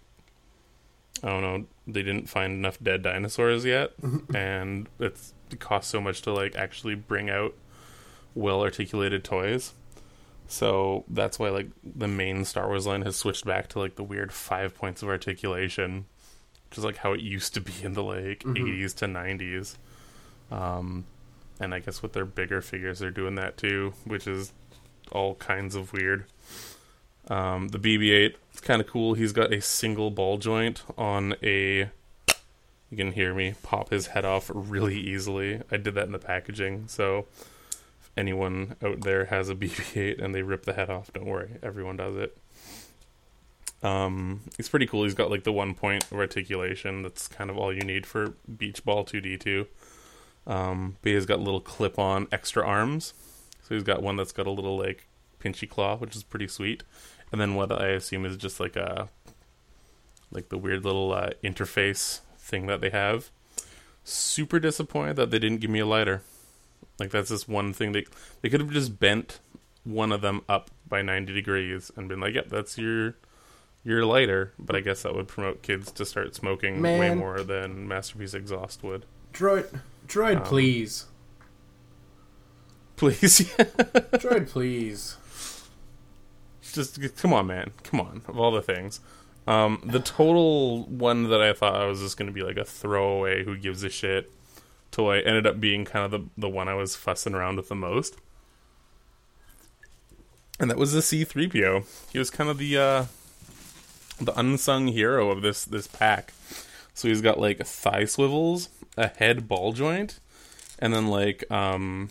[1.24, 3.94] I don't know they didn't find enough dead dinosaurs yet,
[4.34, 7.54] and it's it costs so much to like actually bring out
[8.36, 9.74] well articulated toys.
[10.48, 14.04] So that's why like the main Star Wars line has switched back to like the
[14.04, 16.06] weird five points of articulation,
[16.70, 19.76] which is like how it used to be in the like 80s to 90s.
[20.50, 21.06] Um,
[21.60, 24.54] and I guess with their bigger figures, they're doing that too, which is
[25.12, 26.26] all kinds of weird.
[27.30, 29.14] Um, the BB-8, it's kind of cool.
[29.14, 31.90] He's got a single ball joint on a.
[32.90, 35.62] You can hear me pop his head off really easily.
[35.70, 37.26] I did that in the packaging, so
[38.00, 41.58] if anyone out there has a BB-8 and they rip the head off, don't worry,
[41.62, 42.38] everyone does it.
[43.84, 45.04] Um, he's pretty cool.
[45.04, 47.04] He's got like the one point of articulation.
[47.04, 49.68] That's kind of all you need for Beach Ball 2D2.
[50.48, 53.14] Um, but he's got little clip-on extra arms.
[53.64, 55.08] So he's got one that's got a little like
[55.40, 56.84] pinchy claw, which is pretty sweet.
[57.32, 59.10] And then what I assume is just like a
[60.32, 63.30] like the weird little uh, interface thing that they have.
[64.04, 66.22] Super disappointed that they didn't give me a lighter.
[66.98, 68.06] Like that's just one thing they
[68.42, 69.40] they could have just bent
[69.84, 73.16] one of them up by 90 degrees and been like, "Yep, that's your
[73.84, 77.88] you're lighter, but I guess that would promote kids to start smoking way more than
[77.88, 79.06] masterpiece exhaust would.
[79.34, 81.06] Droid, droid, Um, please,
[82.96, 83.20] Please,
[84.18, 85.18] droid, please.
[86.74, 88.22] just come on, man, come on.
[88.28, 89.00] Of all the things,
[89.46, 92.66] um, the total one that I thought I was just going to be like a
[92.66, 94.32] throwaway, who gives a shit
[94.92, 97.76] toy, ended up being kind of the the one I was fussing around with the
[97.76, 98.18] most,
[100.60, 101.84] and that was the C three PO.
[102.12, 103.06] He was kind of the uh,
[104.20, 106.34] the unsung hero of this this pack.
[106.96, 110.20] So he's got like thigh swivels, a head ball joint,
[110.80, 112.10] and then like um,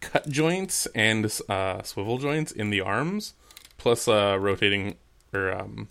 [0.00, 3.34] cut joints and uh, swivel joints in the arms,
[3.78, 4.96] plus uh, rotating
[5.32, 5.88] or um,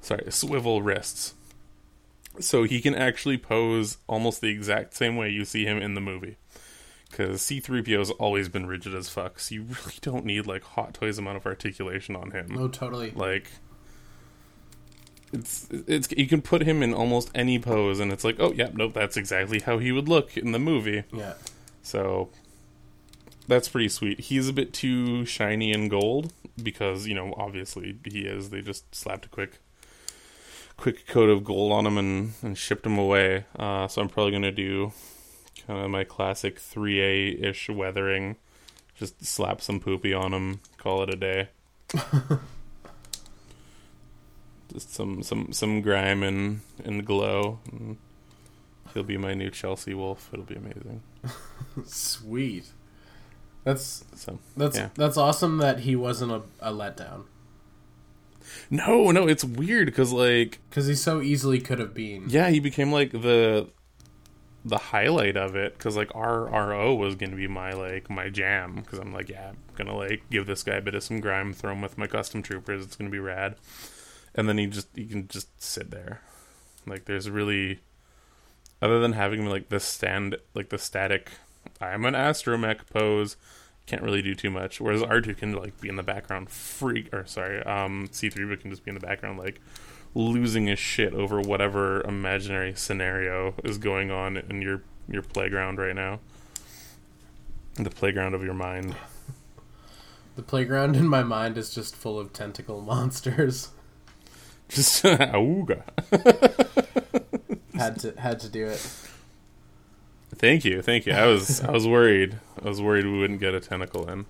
[0.00, 1.34] sorry, swivel wrists.
[2.40, 6.00] So he can actually pose almost the exact same way you see him in the
[6.00, 6.36] movie.
[7.10, 10.94] Because C3PO has always been rigid as fuck, so you really don't need like Hot
[10.94, 13.10] Toys amount of articulation on him Oh, totally.
[13.12, 13.50] like
[15.32, 18.70] it's it's you can put him in almost any pose and it's like oh yeah
[18.72, 21.04] nope that's exactly how he would look in the movie.
[21.12, 21.34] Yeah.
[21.82, 22.30] so
[23.46, 24.20] that's pretty sweet.
[24.20, 28.50] He's a bit too shiny and gold because you know obviously he is.
[28.50, 29.60] They just slapped a quick
[30.76, 33.44] quick coat of gold on him and, and shipped him away.
[33.58, 34.92] Uh, so i'm probably going to do
[35.66, 38.36] kind of my classic 3a ish weathering.
[38.94, 41.48] Just slap some poopy on him call it a day
[44.72, 47.96] just some some some grime and and glow and
[48.94, 51.02] he'll be my new chelsea wolf it'll be amazing
[51.86, 52.66] Sweet.
[53.64, 54.88] That's so that's Yeah.
[54.94, 57.24] that's awesome that he wasn't a, a letdown
[58.70, 62.24] no no it's weird because like because he so easily could have been.
[62.28, 63.68] yeah he became like the
[64.64, 68.98] the highlight of it because like rro was gonna be my like my jam because
[68.98, 71.72] i'm like yeah i'm gonna like give this guy a bit of some grime throw
[71.72, 73.54] him with my custom troopers it's gonna be rad
[74.34, 76.22] and then he just he can just sit there.
[76.86, 77.80] Like there's really
[78.80, 81.32] other than having like the stand like the static
[81.80, 83.36] i'm an astromech pose
[83.86, 84.80] can't really do too much.
[84.80, 88.70] Whereas r2 can like be in the background freak or sorry um c3 but can
[88.70, 89.60] just be in the background like
[90.14, 95.94] losing his shit over whatever imaginary scenario is going on in your your playground right
[95.94, 96.20] now.
[97.74, 98.94] The playground of your mind.
[100.36, 103.70] The playground in my mind is just full of tentacle monsters.
[104.68, 105.82] Just auga
[107.74, 108.78] had to had to do it.
[110.36, 113.54] thank you thank you i was i was worried i was worried we wouldn't get
[113.54, 114.26] a tentacle in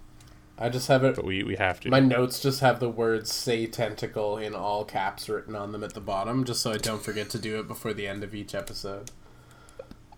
[0.60, 1.14] I just have it.
[1.14, 4.84] but we we have to My notes just have the words "say tentacle" in all
[4.84, 7.68] caps written on them at the bottom, just so I don't forget to do it
[7.68, 9.12] before the end of each episode.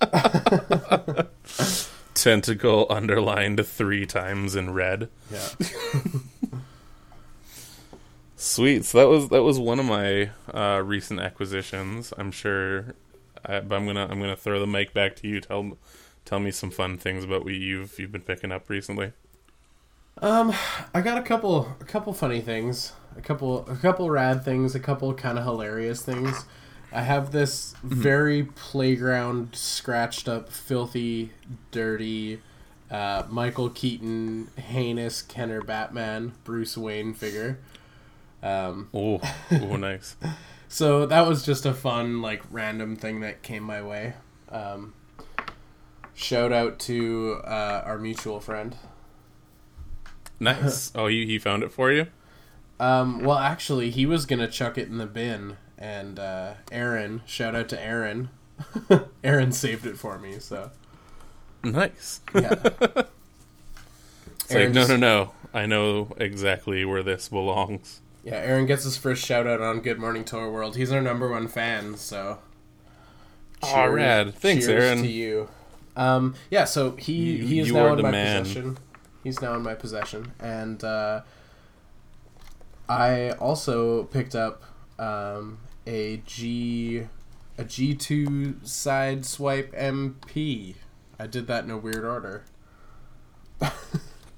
[2.14, 5.46] tentacle underlined three times in red Yeah.
[8.40, 8.86] Sweet.
[8.86, 12.14] So that was that was one of my uh, recent acquisitions.
[12.16, 12.94] I'm sure,
[13.44, 15.42] I, but I'm gonna I'm gonna throw the mic back to you.
[15.42, 15.76] Tell
[16.24, 19.12] tell me some fun things about what you've you've been picking up recently.
[20.22, 20.54] Um,
[20.94, 24.80] I got a couple, a couple funny things, a couple, a couple rad things, a
[24.80, 26.46] couple kind of hilarious things.
[26.92, 31.32] I have this very playground, scratched up, filthy,
[31.72, 32.40] dirty,
[32.90, 37.58] uh, Michael Keaton, heinous Kenner Batman, Bruce Wayne figure.
[38.42, 39.20] Um, Oh,
[39.52, 40.16] oh, nice.
[40.68, 44.14] so that was just a fun, like, random thing that came my way.
[44.50, 44.94] Um,
[46.14, 48.76] shout out to uh, our mutual friend.
[50.38, 50.90] Nice.
[50.94, 52.06] Oh, he he found it for you.
[52.78, 57.54] Um, well, actually, he was gonna chuck it in the bin, and uh, Aaron, shout
[57.54, 58.30] out to Aaron,
[59.24, 60.38] Aaron saved it for me.
[60.38, 60.70] So
[61.62, 62.22] Nice.
[62.34, 62.54] yeah,
[64.44, 65.32] It's like no, no, no.
[65.52, 68.00] I know exactly where this belongs.
[68.22, 68.34] Yeah.
[68.36, 70.76] Aaron gets his first shout out on Good Morning Toy World.
[70.76, 71.96] He's our number one fan.
[71.96, 72.38] So
[73.62, 74.34] Aw, rad.
[74.34, 75.02] Thanks, cheers Aaron.
[75.02, 75.48] To you.
[75.96, 76.64] Um, yeah.
[76.64, 78.42] So he You- he is now in my man.
[78.42, 78.78] possession.
[79.24, 81.20] He's now in my possession, and uh,
[82.88, 84.62] I also picked up
[84.98, 87.06] um, a G
[87.58, 90.76] a G two Sideswipe MP.
[91.18, 92.44] I did that in a weird order.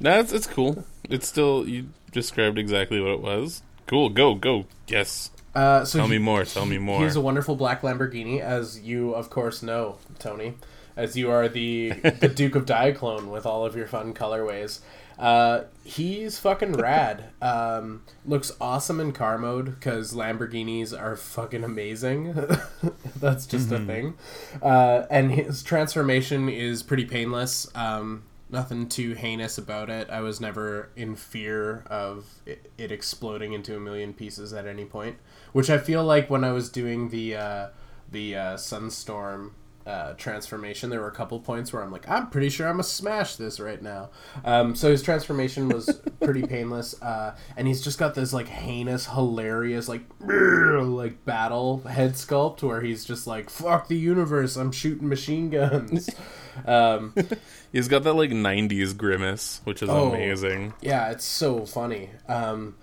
[0.00, 0.84] No, it's it's cool.
[1.08, 3.62] It's still you described exactly what it was.
[3.86, 4.08] Cool.
[4.10, 4.66] Go go.
[4.88, 5.30] Yes.
[5.54, 6.44] Uh, so Tell he- me more.
[6.44, 7.02] Tell me more.
[7.04, 10.54] He's a wonderful black Lamborghini, as you of course know, Tony,
[10.96, 11.90] as you are the
[12.20, 14.80] the Duke of Diaclone with all of your fun colorways.
[15.18, 17.26] Uh, he's fucking rad.
[17.42, 22.34] Um, looks awesome in car mode because Lamborghinis are fucking amazing.
[23.20, 24.14] That's just a thing.
[24.62, 27.70] Uh, and his transformation is pretty painless.
[27.74, 30.10] Um, nothing too heinous about it.
[30.10, 34.84] I was never in fear of it, it exploding into a million pieces at any
[34.84, 35.16] point,
[35.52, 37.66] which I feel like when I was doing the uh,
[38.10, 39.52] the uh, Sunstorm
[39.86, 42.84] uh, transformation, there were a couple points where I'm like, I'm pretty sure I'm gonna
[42.84, 44.10] smash this right now.
[44.44, 49.06] Um, so his transformation was pretty painless, uh, and he's just got this like heinous,
[49.06, 54.56] hilarious, like like battle head sculpt where he's just like, "Fuck the universe!
[54.56, 56.10] I'm shooting machine guns."
[56.66, 57.14] um,
[57.72, 60.10] He's got that like '90s grimace, which is Oh.
[60.10, 60.74] amazing.
[60.80, 62.10] yeah, it's so funny.
[62.28, 62.74] Um,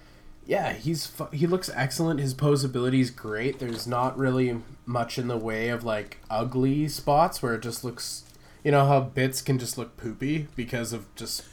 [0.46, 2.20] yeah, he's fu- he looks excellent.
[2.20, 3.60] His posability is great.
[3.60, 8.24] There's not really much in the way of like ugly spots where it just looks.
[8.64, 11.44] You know how bits can just look poopy because of just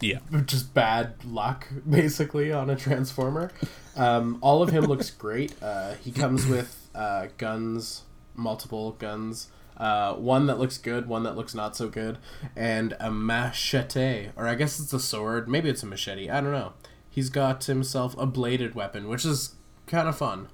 [0.00, 3.50] Yeah, just bad luck basically on a transformer.
[3.94, 5.52] Um, all of him looks great.
[5.62, 8.02] Uh, he comes with uh, guns,
[8.34, 9.48] multiple guns.
[9.76, 12.18] Uh, one that looks good, one that looks not so good,
[12.54, 15.48] and a machete, or I guess it's a sword.
[15.48, 16.30] Maybe it's a machete.
[16.30, 16.72] I don't know.
[17.10, 19.54] He's got himself a bladed weapon, which is
[19.86, 20.48] kind of fun.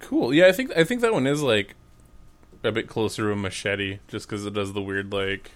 [0.00, 0.32] cool.
[0.32, 1.74] Yeah, I think I think that one is like
[2.64, 5.50] a bit closer to a machete, just because it does the weird like,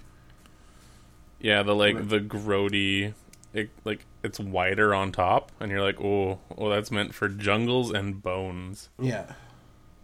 [1.40, 3.14] yeah, the like the grody,
[3.52, 7.90] it, like it's wider on top, and you're like, oh, oh, that's meant for jungles
[7.90, 8.88] and bones.
[9.00, 9.32] Yeah,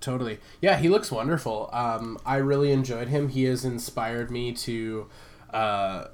[0.01, 0.39] totally.
[0.61, 1.69] Yeah, he looks wonderful.
[1.73, 3.29] Um, I really enjoyed him.
[3.29, 5.09] He has inspired me to
[5.53, 6.05] uh,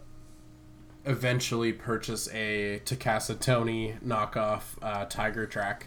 [1.05, 5.87] eventually purchase a Takara Tomy knockoff uh, Tiger Track.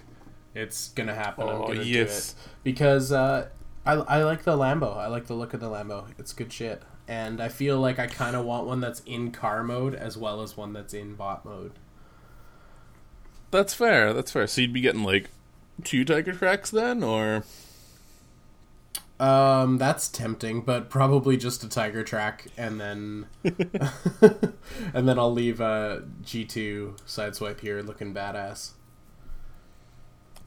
[0.54, 1.48] It's gonna happen.
[1.48, 2.34] I'm Oh, gonna yes.
[2.64, 3.50] because uh,
[3.86, 4.98] I I like the Lambo.
[4.98, 6.06] I like the look of the Lambo.
[6.18, 6.82] It's good shit.
[7.08, 10.42] And I feel like I kind of want one that's in car mode as well
[10.42, 11.72] as one that's in bot mode.
[13.52, 14.12] That's fair.
[14.14, 14.46] That's fair.
[14.48, 15.30] So you'd be getting like
[15.84, 17.44] two tiger tracks then, or
[19.20, 23.26] Um, that's tempting, but probably just a tiger track, and then
[24.94, 28.72] and then I'll leave a G two sideswipe here, looking badass.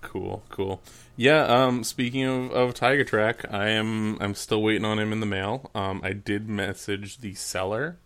[0.02, 0.82] Cool, cool.
[1.16, 5.20] Yeah, um speaking of, of Tiger Track, I am I'm still waiting on him in
[5.20, 5.70] the mail.
[5.74, 7.98] Um I did message the seller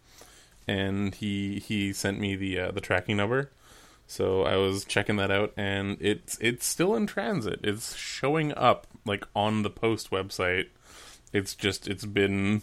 [0.66, 3.50] and he he sent me the uh, the tracking number.
[4.06, 7.60] So I was checking that out and it's it's still in transit.
[7.62, 10.66] It's showing up like on the post website.
[11.32, 12.62] It's just it's been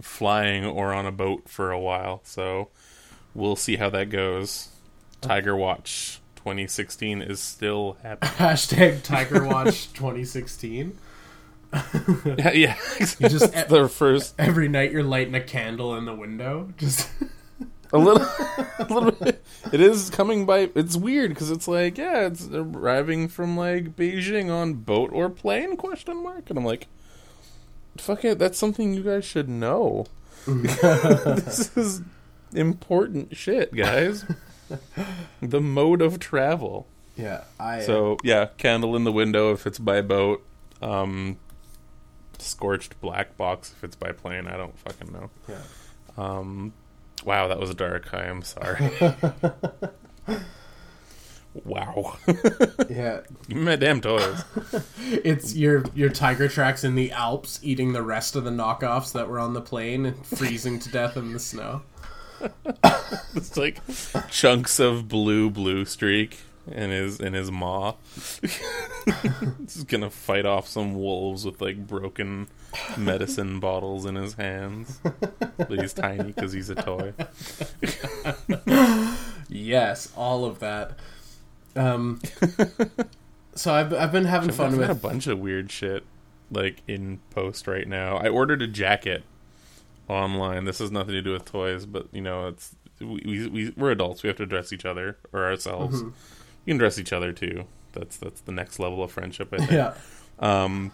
[0.00, 2.20] flying or on a boat for a while.
[2.24, 2.68] So
[3.34, 4.68] we'll see how that goes.
[5.20, 8.32] Tiger Watch 2016 is still happening.
[8.36, 10.98] Hashtag Tiger Watch twenty sixteen.
[12.24, 12.76] Yeah, yeah.
[13.18, 16.72] You just- That's the first Every night you're lighting a candle in the window.
[16.76, 17.08] Just
[17.94, 18.22] a little,
[18.78, 19.42] a little bit.
[19.72, 20.70] It is coming by.
[20.74, 25.76] It's weird because it's like, yeah, it's arriving from like Beijing on boat or plane?
[25.76, 26.50] Question mark.
[26.50, 26.88] And I'm like,
[27.96, 28.38] fuck it.
[28.38, 30.06] That's something you guys should know.
[30.46, 32.02] this is
[32.52, 34.26] important shit, guys.
[35.40, 36.86] the mode of travel.
[37.16, 40.44] yeah, I So yeah, candle in the window if it's by boat.
[40.82, 41.38] Um,
[42.38, 44.46] scorched black box if it's by plane.
[44.48, 45.30] I don't fucking know.
[45.48, 45.62] yeah.
[46.18, 46.72] Um,
[47.24, 48.12] wow, that was dark.
[48.12, 48.90] I am sorry.
[51.64, 52.16] wow,
[52.88, 53.20] yeah.
[53.48, 54.44] Give me my damn toys.
[54.98, 59.28] It's your your tiger tracks in the Alps eating the rest of the knockoffs that
[59.28, 61.82] were on the plane and freezing to death in the snow.
[63.34, 63.80] It's like
[64.30, 67.94] chunks of blue blue streak in his in his maw.
[69.60, 72.48] He's gonna fight off some wolves with like broken
[72.96, 75.00] medicine bottles in his hands.
[75.56, 77.12] But he's tiny because he's a toy.
[79.48, 80.98] Yes, all of that.
[81.76, 82.20] Um,
[83.54, 86.04] so I've I've been having fun I've got a with bunch of weird shit
[86.50, 88.16] like in post right now.
[88.16, 89.24] I ordered a jacket
[90.08, 90.64] online.
[90.64, 93.90] This has nothing to do with toys, but you know, it's we, we, we we're
[93.90, 94.22] adults.
[94.22, 96.02] We have to dress each other or ourselves.
[96.02, 96.10] Mm-hmm.
[96.64, 97.64] You can dress each other too.
[97.92, 99.52] That's that's the next level of friendship.
[99.52, 99.70] I think.
[99.70, 99.94] yeah.
[100.38, 100.92] Um,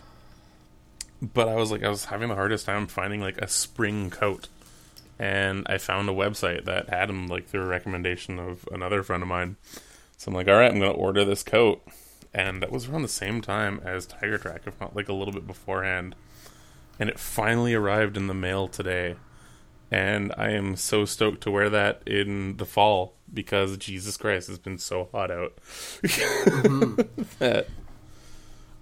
[1.23, 4.49] but I was like, I was having the hardest time finding like a spring coat,
[5.19, 9.23] and I found a website that had them like through a recommendation of another friend
[9.23, 9.57] of mine.
[10.17, 11.83] So I'm like, all right, I'm gonna order this coat,
[12.35, 15.33] and that was around the same time as Tiger Track, if not like a little
[15.33, 16.15] bit beforehand,
[16.99, 19.17] and it finally arrived in the mail today.
[19.93, 24.59] And I am so stoked to wear that in the fall because Jesus Christ, it's
[24.59, 25.57] been so hot out.
[26.03, 27.23] Mm-hmm.
[27.39, 27.69] that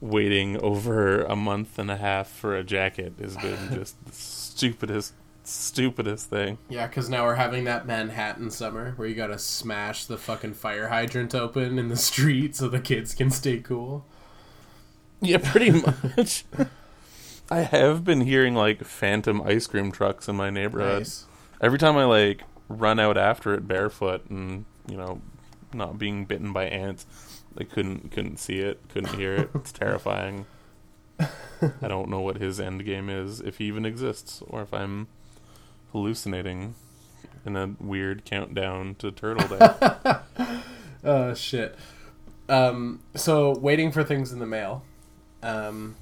[0.01, 5.15] waiting over a month and a half for a jacket has been just the stupidest,
[5.45, 6.59] stupidest thing.
[6.69, 10.89] Yeah, because now we're having that Manhattan summer where you gotta smash the fucking fire
[10.89, 14.05] hydrant open in the street so the kids can stay cool.
[15.21, 15.71] Yeah, pretty
[16.17, 16.45] much.
[17.51, 21.01] I have been hearing like phantom ice cream trucks in my neighborhood.
[21.01, 21.25] Nice.
[21.61, 25.21] Every time I like run out after it barefoot and you know
[25.73, 27.07] not being bitten by ants,
[27.59, 29.51] I couldn't couldn't see it, couldn't hear it.
[29.55, 30.47] It's terrifying.
[31.21, 35.09] I don't know what his end game is, if he even exists, or if I'm
[35.93, 36.75] hallucinating
[37.45, 40.16] in a weird countdown to Turtle Day.
[41.05, 41.77] Oh shit.
[42.49, 44.83] Um, so waiting for things in the mail.
[45.43, 45.97] Um,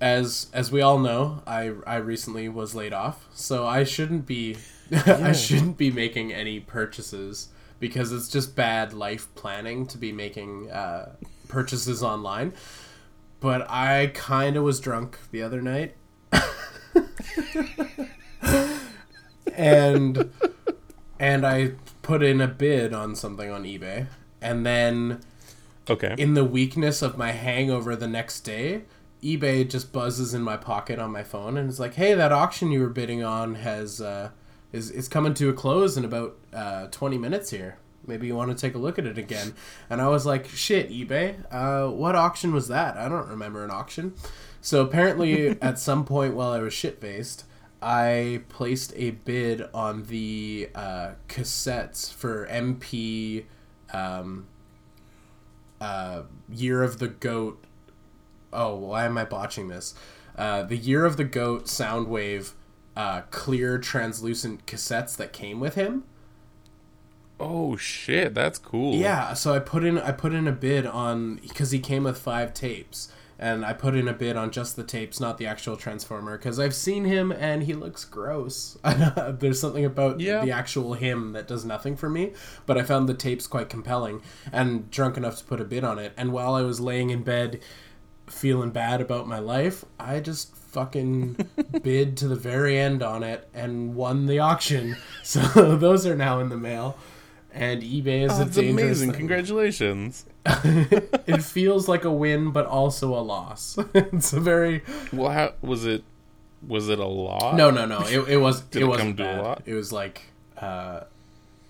[0.00, 4.56] as as we all know, I I recently was laid off, so I shouldn't be
[5.06, 7.48] I shouldn't be making any purchases
[7.80, 11.14] because it's just bad life planning to be making uh,
[11.48, 12.52] purchases online.
[13.40, 15.94] But I kind of was drunk the other night.
[19.54, 20.30] and
[21.20, 21.72] and I
[22.02, 24.06] put in a bid on something on eBay,
[24.40, 25.20] and then
[25.90, 26.14] Okay.
[26.18, 28.82] in the weakness of my hangover the next day,
[29.22, 32.70] eBay just buzzes in my pocket on my phone and it's like, "Hey, that auction
[32.70, 34.30] you were bidding on has uh,
[34.72, 37.78] is is coming to a close in about uh, twenty minutes here.
[38.06, 39.54] Maybe you want to take a look at it again."
[39.90, 41.44] And I was like, "Shit, eBay!
[41.50, 42.96] Uh, what auction was that?
[42.96, 44.14] I don't remember an auction."
[44.60, 47.44] So apparently, at some point while I was shit faced,
[47.82, 53.44] I placed a bid on the uh, cassettes for MP.
[53.92, 54.46] Um,
[55.80, 57.64] uh, Year of the Goat.
[58.52, 59.94] Oh, why am I botching this?
[60.36, 62.52] Uh, the Year of the Goat Soundwave
[62.96, 66.04] uh, clear translucent cassettes that came with him.
[67.40, 68.94] oh shit, that's cool.
[68.94, 72.18] Yeah, so I put in I put in a bid on because he came with
[72.18, 75.76] five tapes, and I put in a bid on just the tapes, not the actual
[75.76, 78.76] Transformer, because I've seen him and he looks gross.
[79.38, 80.44] There's something about Yeah.
[80.44, 82.32] the actual him that does nothing for me,
[82.66, 84.22] but I found the tapes quite compelling
[84.52, 86.12] and drunk enough to put a bid on it.
[86.16, 87.60] And while I was laying in bed,
[88.30, 91.36] feeling bad about my life, I just fucking
[91.82, 94.96] bid to the very end on it and won the auction.
[95.22, 95.40] So
[95.76, 96.96] those are now in the mail.
[97.52, 99.10] And eBay is Oh, a that's dangerous amazing.
[99.10, 100.24] thing Congratulations.
[100.46, 105.84] it feels like a win but also a loss it's a very Well, how was
[105.84, 106.04] it?
[106.66, 107.54] Was it a lot?
[107.56, 109.62] no no no it, it was Did it it wasn't come to a lot?
[109.66, 110.22] it was like
[110.56, 111.00] uh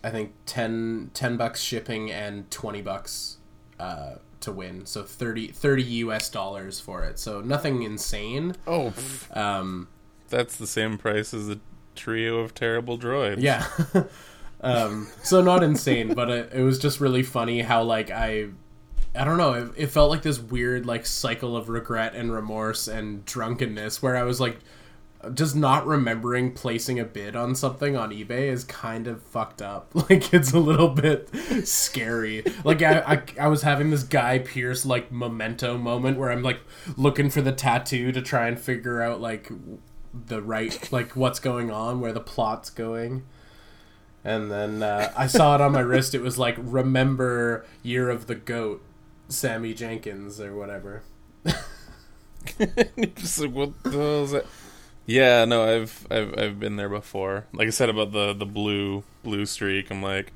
[0.05, 3.39] i think 10, 10 bucks shipping and 20 bucks
[3.81, 9.37] uh to win so 30 30 us dollars for it so nothing insane Oh, pff,
[9.37, 9.89] um
[10.29, 11.59] that's the same price as a
[11.99, 13.41] trio of terrible droids.
[13.41, 13.67] Yeah.
[14.61, 18.49] um, so not insane, but it, it was just really funny how like I,
[19.15, 22.89] I don't know, it, it felt like this weird like cycle of regret and remorse
[22.89, 24.59] and drunkenness where I was like,
[25.35, 29.93] just not remembering placing a bid on something on eBay is kind of fucked up.
[30.09, 31.29] Like it's a little bit
[31.67, 32.45] scary.
[32.65, 36.61] Like I, I, I was having this Guy Pearce like memento moment where I'm like
[36.97, 39.51] looking for the tattoo to try and figure out like
[40.15, 43.25] the right like what's going on, where the plot's going.
[44.25, 46.15] And then uh, I saw it on my wrist.
[46.15, 48.83] It was like remember Year of the Goat,
[49.29, 51.03] Sammy Jenkins or whatever.
[53.17, 54.47] Just like, what the hell is that?
[55.09, 57.47] Yeah, no, I've I've I've been there before.
[57.55, 60.35] Like I said about the the blue blue streak, I'm like,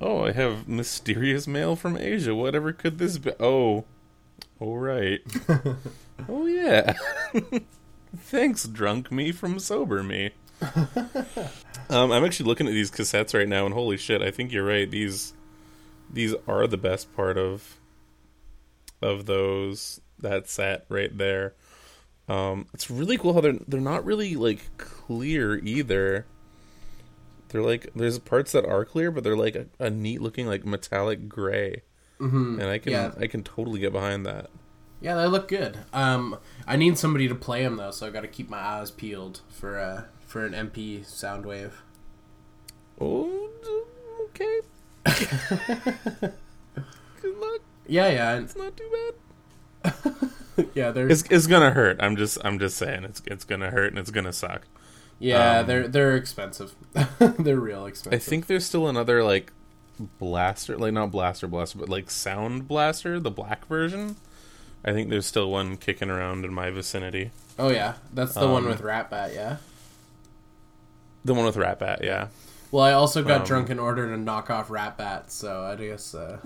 [0.00, 2.32] oh, I have mysterious mail from Asia.
[2.32, 3.32] Whatever could this be?
[3.40, 3.84] Oh,
[4.60, 5.22] oh right.
[6.28, 6.94] oh yeah.
[8.16, 10.30] Thanks, drunk me from sober me.
[11.90, 14.64] um, I'm actually looking at these cassettes right now, and holy shit, I think you're
[14.64, 14.88] right.
[14.88, 15.34] These
[16.08, 17.80] these are the best part of
[19.02, 21.54] of those that set right there.
[22.28, 26.26] Um, it's really cool how they're they're not really like clear either.
[27.48, 30.64] They're like there's parts that are clear, but they're like a, a neat looking like
[30.66, 31.82] metallic gray,
[32.20, 32.60] Mm-hmm.
[32.60, 33.12] and I can Yeah.
[33.18, 34.50] I can totally get behind that.
[35.00, 35.78] Yeah, they look good.
[35.92, 38.90] Um, I need somebody to play them though, so I got to keep my eyes
[38.90, 41.72] peeled for uh for an MP Soundwave.
[43.00, 43.50] Oh,
[44.24, 44.60] okay.
[47.22, 47.60] Good luck.
[47.86, 48.90] Yeah, yeah, It's not too
[49.84, 49.94] bad.
[50.74, 50.90] yeah.
[50.90, 51.98] They're It's it's gonna hurt.
[52.00, 54.62] I'm just I'm just saying it's it's gonna hurt and it's gonna suck.
[55.18, 56.74] yeah, um, they're they're expensive.
[57.18, 58.20] they're real expensive.
[58.20, 59.52] I think there's still another like
[60.18, 64.16] blaster, like not blaster blaster, but like sound blaster, the black version.
[64.84, 67.30] I think there's still one kicking around in my vicinity.
[67.58, 69.32] Oh yeah, that's the one Um, with Rat Bat.
[69.34, 69.56] Yeah.
[71.24, 72.28] The one with Rat Bat, yeah.
[72.70, 76.14] Well, I also got Um, drunk and ordered a knockoff Rat Bat, so I guess.
[76.14, 76.38] Uh...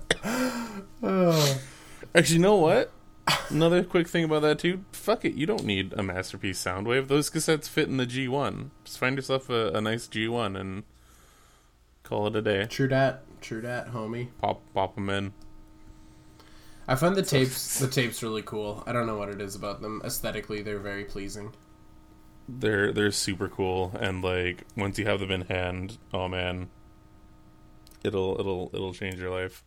[2.14, 2.92] Actually, you know what?
[3.48, 4.84] Another quick thing about that too.
[4.92, 7.08] Fuck it, you don't need a masterpiece Soundwave.
[7.08, 8.70] Those cassettes fit in the G1.
[8.84, 10.84] Just find yourself a, a nice G1 and
[12.02, 12.66] call it a day.
[12.66, 14.28] True dat, true dat, homie.
[14.40, 15.32] Pop pop them in.
[16.86, 18.84] I find the tapes the tapes really cool.
[18.86, 20.02] I don't know what it is about them.
[20.04, 21.52] Aesthetically, they're very pleasing.
[22.48, 26.68] they're they're super cool, and like once you have them in hand, oh man,
[28.02, 29.64] it'll it'll it'll change your life.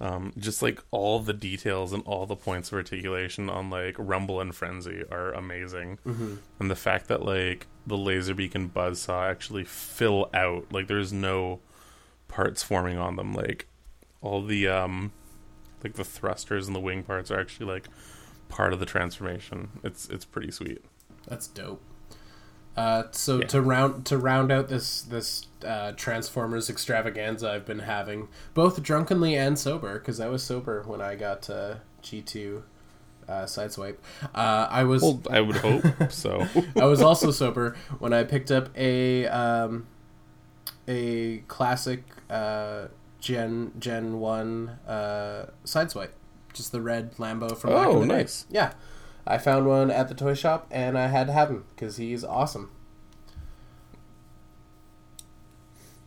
[0.00, 4.40] Um, just like all the details and all the points of articulation on like Rumble
[4.40, 6.38] and Frenzy are amazing, Mhm.
[6.58, 11.60] and the fact that like the Laserbeak and Buzzsaw actually fill out, like there's no
[12.26, 13.68] parts forming on them, like
[14.20, 15.12] all the um,
[15.84, 17.86] like the thrusters and the wing parts are actually like
[18.48, 19.68] part of the transformation.
[19.84, 20.84] It's it's pretty sweet.
[21.28, 21.80] That's dope.
[22.76, 23.46] Uh, so Yeah.
[23.46, 29.36] to round to round out this this uh, Transformers extravaganza I've been having, both drunkenly
[29.36, 32.64] and sober, because I was sober when I got uh, G two
[33.28, 33.96] uh, sideswipe.
[34.34, 36.46] Uh, I was Well, I would hope so.
[36.78, 39.86] I was also sober when I picked up a um,
[40.88, 42.86] a classic uh,
[43.20, 46.10] Gen Gen one uh, sideswipe,
[46.52, 48.20] just the red Lambo from back Oh, in the day.
[48.22, 48.46] nice.
[48.50, 48.72] Yeah,
[49.26, 52.24] I found one at the toy shop and I had to have him because he's
[52.24, 52.70] awesome.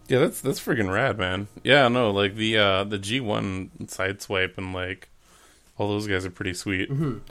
[0.07, 1.47] Yeah, that's that's freaking rad, man.
[1.63, 5.09] Yeah, no, like the uh the G one sideswipe and like
[5.77, 6.89] all those guys are pretty sweet.
[6.89, 7.21] Mhm.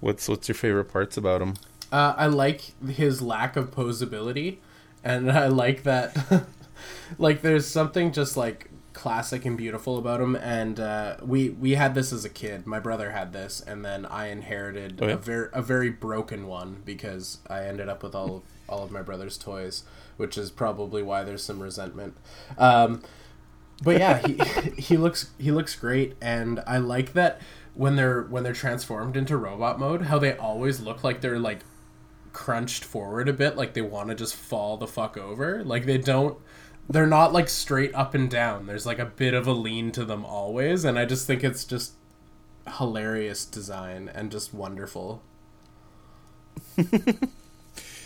[0.00, 1.54] What's what's your favorite parts about him?
[1.90, 4.58] Uh, I like his lack of posability,
[5.02, 6.44] and I like that.
[7.18, 10.34] like, there's something just like classic and beautiful about him.
[10.34, 12.66] And uh, we we had this as a kid.
[12.66, 15.14] My brother had this, and then I inherited Oh, yeah?
[15.14, 19.02] a very a very broken one because I ended up with all all of my
[19.02, 19.84] brother's toys,
[20.16, 22.16] which is probably why there's some resentment.
[22.58, 23.02] Um,
[23.82, 24.34] but yeah, he
[24.82, 27.40] he looks he looks great, and I like that
[27.74, 31.60] when they're when they're transformed into robot mode, how they always look like they're like
[32.32, 35.64] crunched forward a bit, like they want to just fall the fuck over.
[35.64, 36.36] Like they don't,
[36.88, 38.66] they're not like straight up and down.
[38.66, 41.64] There's like a bit of a lean to them always, and I just think it's
[41.64, 41.92] just
[42.76, 45.22] hilarious design and just wonderful.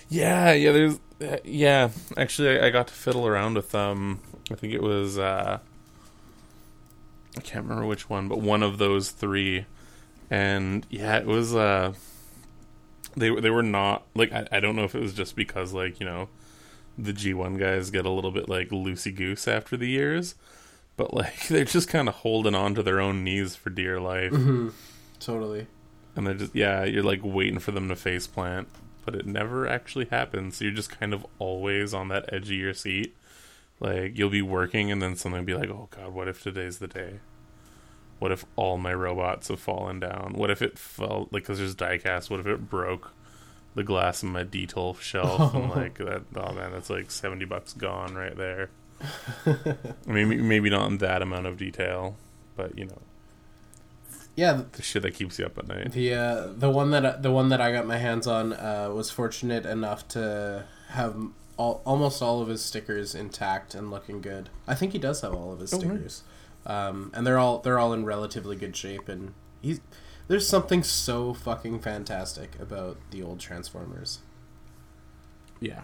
[0.09, 1.01] Yeah, yeah, there's
[1.43, 1.89] yeah.
[2.19, 4.21] Actually, I, I got to fiddle around with um.
[4.51, 5.59] I think it was uh.
[7.35, 9.65] I can't remember which one, but one of those three,
[10.31, 11.95] and yeah, it was uh.
[13.17, 15.99] They they were not like I, I don't know if it was just because like
[15.99, 16.29] you know,
[16.99, 20.35] the G one guys get a little bit like loosey goose after the years,
[20.97, 24.33] but like they're just kind of holding on to their own knees for dear life,
[24.33, 24.69] Mm-hmm.
[25.21, 25.67] Totally.
[26.17, 28.69] and they're just yeah, you're like waiting for them to face plant,
[29.05, 30.57] but it never actually happens.
[30.57, 33.17] So you're just kind of always on that edge of your seat.
[33.81, 36.79] Like you'll be working, and then something will be like, "Oh God, what if today's
[36.79, 37.21] the day?
[38.19, 40.35] What if all my robots have fallen down?
[40.37, 42.31] What if it fell like because there's diecast?
[42.31, 43.11] What if it broke
[43.75, 45.55] the glass in my detail shelf?
[45.55, 48.71] and like that, oh man, that's like seventy bucks gone right there.
[49.47, 49.67] I
[50.07, 52.17] mean, maybe not in that amount of detail,
[52.57, 52.99] but you know,
[54.37, 55.93] Yeah, the shit that keeps you up at night.
[55.93, 59.11] the uh, the one that the one that I got my hands on uh, was
[59.11, 61.17] fortunate enough to have
[61.57, 64.49] all, almost all of his stickers intact and looking good.
[64.67, 65.87] I think he does have all of his Oh, nice.
[65.87, 66.23] stickers,
[66.67, 69.09] um, and they're all they're all in relatively good shape.
[69.09, 69.81] And he's
[70.29, 74.21] there's something so fucking fantastic about the old Transformers.
[75.61, 75.83] Yeah.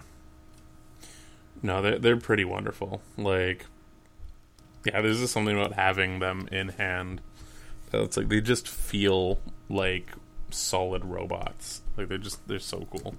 [1.61, 3.01] No, they're they're pretty wonderful.
[3.17, 3.65] Like,
[4.85, 7.21] yeah, there's just something about having them in hand.
[7.91, 10.11] It's like they just feel like
[10.51, 11.81] solid robots.
[11.97, 13.15] Like they're just they're so cool.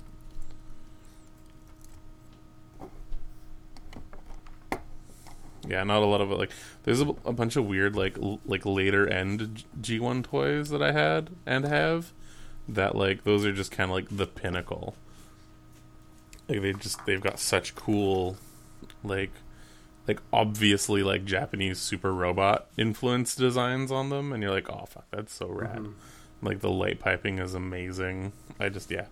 [5.68, 6.38] Yeah, not a lot of it.
[6.38, 6.50] Like,
[6.84, 10.82] there's a, a bunch of weird like l- like later end G one toys that
[10.82, 12.12] I had and have
[12.68, 14.94] that like those are just kind of like the pinnacle.
[16.48, 18.36] Like they just they've got such cool
[19.04, 19.32] like
[20.08, 25.04] like obviously like japanese super robot influence designs on them and you're like oh fuck
[25.10, 25.76] that's so rad.
[25.78, 25.92] Mhm.
[26.42, 28.32] like the light piping is amazing.
[28.58, 29.06] I just yeah.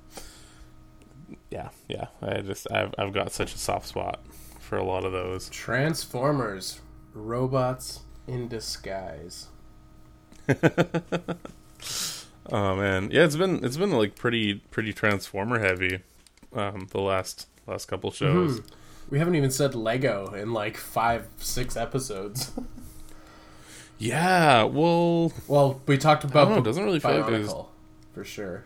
[1.50, 2.06] Yeah yeah.
[2.22, 4.20] I just i've, I've got such a soft spot
[4.68, 6.80] for a lot of those Transformers,
[7.14, 9.46] robots in disguise.
[12.50, 16.00] oh man yeah it's been it's been like pretty pretty transformer heavy
[16.54, 18.64] um the last last couple shows Mhm.
[19.10, 22.52] We haven't even said Lego in like five, six episodes.
[23.98, 27.52] yeah well well, we talked about know, it doesn't really feel like there's
[28.12, 28.64] for sure.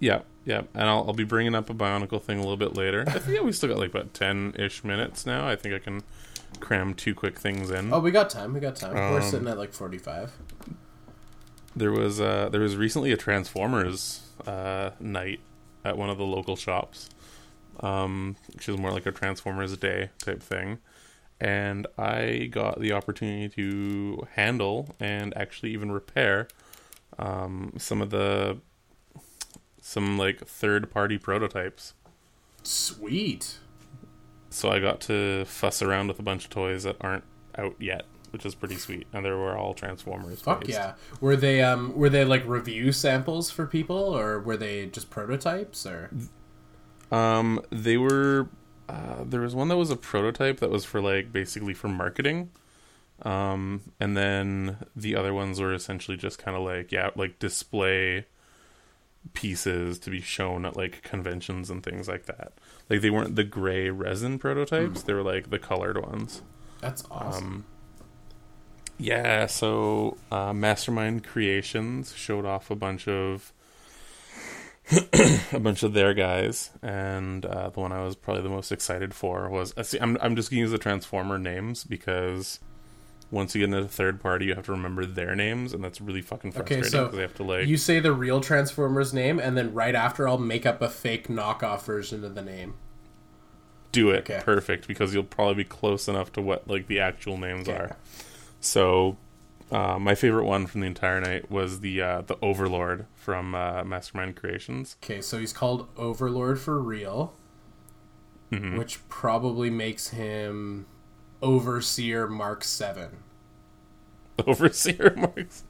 [0.00, 3.04] Yeah, yeah, and I'll, I'll be bringing up a Bionicle thing a little bit later.
[3.06, 5.46] I think yeah, we still got like about ten ish minutes now.
[5.46, 6.02] I think I can
[6.60, 7.92] cram two quick things in.
[7.92, 8.54] Oh, we got time.
[8.54, 8.94] We got time.
[8.94, 10.32] We're Um, sitting at like forty-five.
[11.74, 15.40] There was uh, there was recently a Transformers uh, night
[15.84, 17.10] at one of the local shops,
[17.80, 20.78] um, which is more like a Transformers Day type thing,
[21.40, 26.48] and I got the opportunity to handle and actually even repair
[27.18, 28.58] um, some of the
[29.86, 31.94] some like third party prototypes.
[32.64, 33.58] Sweet.
[34.50, 37.22] So I got to fuss around with a bunch of toys that aren't
[37.56, 39.06] out yet, which is pretty sweet.
[39.12, 40.40] And they were all Transformers.
[40.40, 40.72] Fuck based.
[40.72, 40.94] yeah.
[41.20, 45.86] Were they um were they like review samples for people or were they just prototypes
[45.86, 46.10] or
[47.12, 48.48] Um, they were.
[48.88, 52.50] Uh, there was one that was a prototype that was for like basically for marketing.
[53.22, 58.26] Um, and then the other ones were essentially just kind of like yeah, like display
[59.32, 62.52] pieces to be shown at like conventions and things like that.
[62.88, 66.42] Like they weren't the gray resin prototypes; they were like the colored ones.
[66.80, 67.44] That's awesome.
[67.44, 67.64] Um,
[68.98, 73.52] yeah, so uh, Mastermind Creations showed off a bunch of
[75.52, 79.14] a bunch of their guys, and uh, the one I was probably the most excited
[79.14, 82.60] for was uh, see, I'm I'm just gonna use the Transformer names because
[83.30, 86.00] once you get into the third party, you have to remember their names, and that's
[86.00, 89.12] really fucking Okay, frustrating so because they have to like you say the real Transformers
[89.12, 92.74] name and then right after I'll make up a fake knockoff version of the name.
[93.92, 94.40] do it okay.
[94.44, 97.78] perfect because you'll probably be close enough to what like the actual names Okay.
[97.78, 97.96] are.
[98.60, 99.16] So,
[99.72, 103.82] uh, my favorite one from the entire night was the uh, the Overlord from uh,
[103.84, 104.96] Mastermind Creations.
[105.02, 107.34] Okay, so he's called Overlord for real,
[108.52, 108.78] Mhm.
[108.78, 110.86] which probably makes him
[111.42, 113.10] Overseer Mark 7.
[114.46, 115.64] Overseer marks.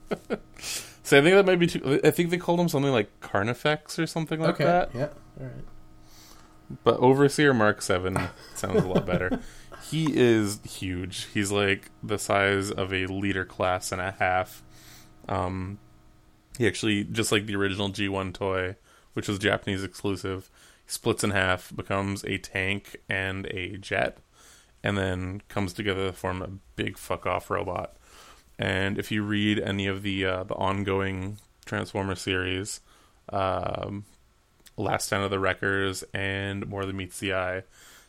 [1.02, 2.00] so I think that might be too.
[2.02, 4.64] I think they called him something like Carnifex or something like okay.
[4.64, 4.90] that.
[4.94, 5.08] Yeah.
[5.40, 5.64] All right.
[6.82, 8.18] But Overseer Mark Seven
[8.54, 9.40] sounds a lot better.
[9.90, 11.28] He is huge.
[11.32, 14.64] He's like the size of a leader class and a half.
[15.28, 15.78] Um,
[16.58, 18.74] he actually just like the original G1 toy,
[19.12, 20.50] which was Japanese exclusive.
[20.84, 24.18] He splits in half, becomes a tank and a jet,
[24.86, 27.96] and then comes together to form a big fuck off robot.
[28.56, 32.80] And if you read any of the uh, the ongoing Transformer series,
[33.30, 34.04] um,
[34.76, 37.64] Last Stand of the Wreckers and More Than Meets the Eye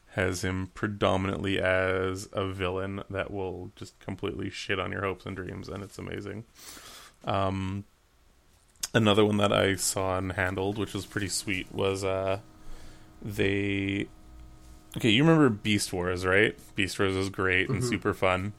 [0.09, 5.35] has him predominantly as a villain that will just completely shit on your hopes and
[5.35, 6.45] dreams, and it's amazing.
[7.25, 7.85] Um,
[8.93, 12.41] another one that I saw and handled, which was pretty sweet, was uh,
[13.19, 14.09] they.
[14.97, 16.57] Okay, you remember Beast Wars, right?
[16.75, 17.89] Beast Wars was great and Mhm.
[17.89, 18.53] super fun.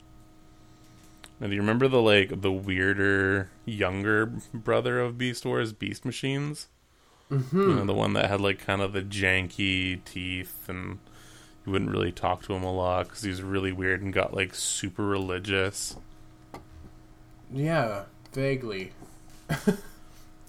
[1.41, 6.69] Now, do you remember the like the weirder younger brother of Beast Wars, Beast Machines?
[7.31, 7.61] Mm-hmm.
[7.61, 10.99] You know, the one that had like kind of the janky teeth, and
[11.67, 14.35] you wouldn't really talk to him a lot because he was really weird and got
[14.35, 15.97] like super religious.
[17.53, 18.93] Yeah, vaguely.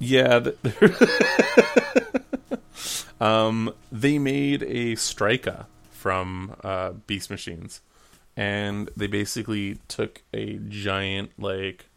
[0.01, 0.39] Yeah.
[0.39, 0.55] th-
[3.19, 5.65] um, they made a Strika
[5.99, 7.81] from uh, Beast Machines,
[8.37, 11.87] and they basically took a giant like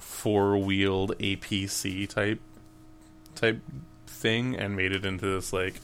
[0.00, 2.40] four wheeled APC type
[3.34, 3.60] type
[4.06, 5.74] thing and made it into this like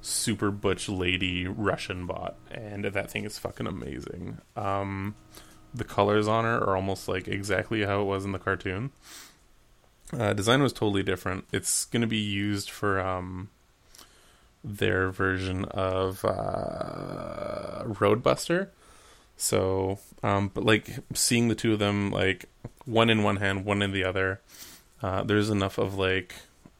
[0.00, 4.38] super butch lady Russian bot, and that thing is fucking amazing.
[4.56, 5.14] Um,
[5.74, 8.92] the colors on her are almost like exactly how it was in the cartoon.
[10.18, 11.44] Uh, design was totally different.
[11.52, 13.50] It's going to be used for um,
[14.76, 18.68] their version of uh, Roadbuster.
[19.36, 22.46] So, um, but like seeing the two of them, like
[22.84, 24.40] one in one hand, one in the other,
[25.02, 26.34] uh, there's enough of like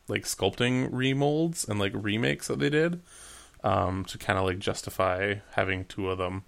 [0.08, 3.00] like sculpting remolds and like remakes that they did
[3.62, 6.44] um, to kind of like justify having two of them.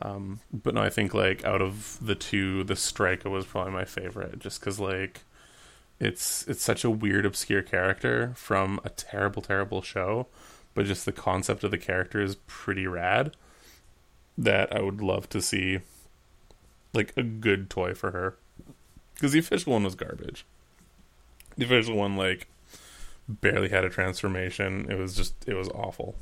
[0.00, 3.84] Um, but no, I think like out of the two, the Striker was probably my
[3.84, 5.22] favorite, just because like
[6.00, 10.28] it's it's such a weird, obscure character from a terrible, terrible show,
[10.74, 13.36] but just the concept of the character is pretty rad.
[14.38, 15.80] That I would love to see,
[16.94, 18.36] like a good toy for her,
[19.14, 20.46] because the official one was garbage.
[21.58, 22.46] The official one like
[23.28, 24.86] barely had a transformation.
[24.90, 26.14] It was just it was awful.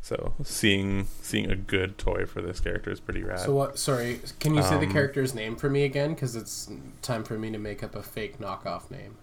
[0.00, 3.40] So seeing seeing a good toy for this character is pretty rad.
[3.40, 3.78] So what?
[3.78, 6.14] Sorry, can you say the Um, character's name for me again?
[6.14, 6.70] Because it's
[7.02, 9.16] time for me to make up a fake knockoff name.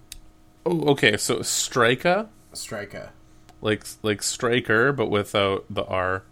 [0.65, 1.15] oh, okay.
[1.17, 3.09] So Strika, Strika.
[3.61, 6.23] Like like striker, but without the R,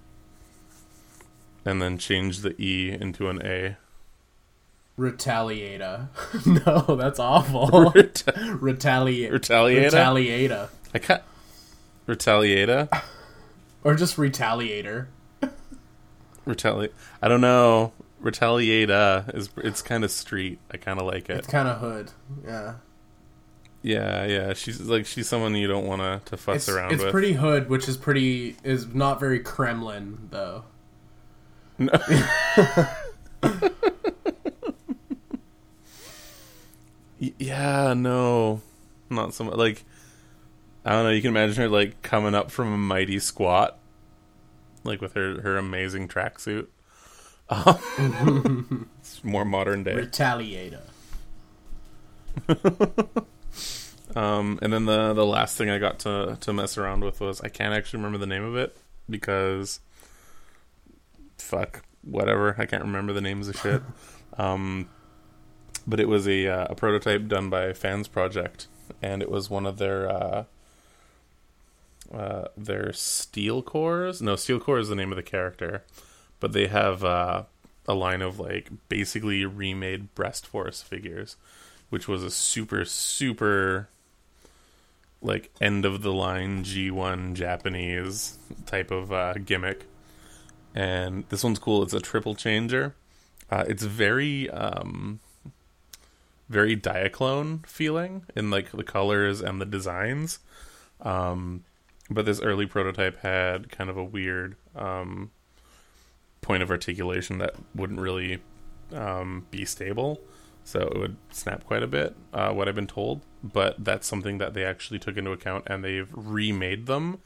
[1.65, 3.77] and then change the E into an A.
[4.97, 6.09] Retaliata.
[6.45, 7.67] no, that's awful.
[7.71, 9.31] Reta- Retaliate.
[9.31, 9.85] Retaliata.
[9.85, 10.69] Retaliata.
[10.93, 11.23] I can't.
[12.07, 12.89] Retaliata.
[13.83, 15.07] Or just retaliator.
[16.45, 16.93] Retaliate.
[17.21, 17.91] I don't know.
[18.19, 20.59] Retaliata is it's kind of street.
[20.71, 21.37] I kind of like it.
[21.37, 22.11] It's kind of hood.
[22.45, 22.75] Yeah.
[23.87, 24.53] Yeah, yeah.
[24.53, 27.11] She's like she's someone you don't want to to fuss It's, around it's with.
[27.11, 30.65] pretty hood, which is pretty is not very Kremlin though.
[37.19, 38.61] Y- yeah, no,
[39.09, 39.55] not so much.
[39.55, 39.83] Like,
[40.85, 41.09] I don't know.
[41.09, 43.79] You can imagine her like coming up from a mighty squat,
[44.83, 46.67] like with her her amazing tracksuit.
[47.49, 49.93] Um, it's more modern day.
[49.93, 50.81] Retaliator.
[54.15, 57.41] Um, and then the the last thing I got to to mess around with was
[57.41, 58.77] I can't actually remember the name of it
[59.09, 59.79] because
[61.37, 63.81] fuck whatever I can't remember the names of shit.
[64.37, 64.89] um,
[65.85, 68.67] but it was a uh, a prototype done by Fans Project,
[69.01, 70.43] and it was one of their uh,
[72.13, 74.21] uh, their steel cores.
[74.21, 75.83] No, steel core is the name of the character,
[76.39, 77.43] but they have uh,
[77.87, 81.37] a line of like basically remade Breastforce figures,
[81.89, 83.89] which was a super super
[85.21, 89.85] like end of the line G1 Japanese type of uh, gimmick.
[90.75, 91.81] And this one's cool.
[91.81, 92.95] It's a triple changer.
[93.49, 95.19] Uh, it's very um,
[96.49, 100.39] very Diaclone feeling in like the colors and the designs.
[101.01, 101.63] Um,
[102.09, 105.31] but this early prototype had kind of a weird um,
[106.41, 108.39] point of articulation that wouldn't really
[108.93, 110.21] um, be stable
[110.67, 112.13] so it would snap quite a bit.
[112.33, 115.81] Uh, what I've been told, but that's something that they actually took into account, and
[115.81, 117.19] they've remade them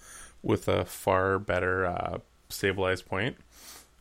[0.44, 2.20] with a far better uh,
[2.50, 3.38] stabilized point.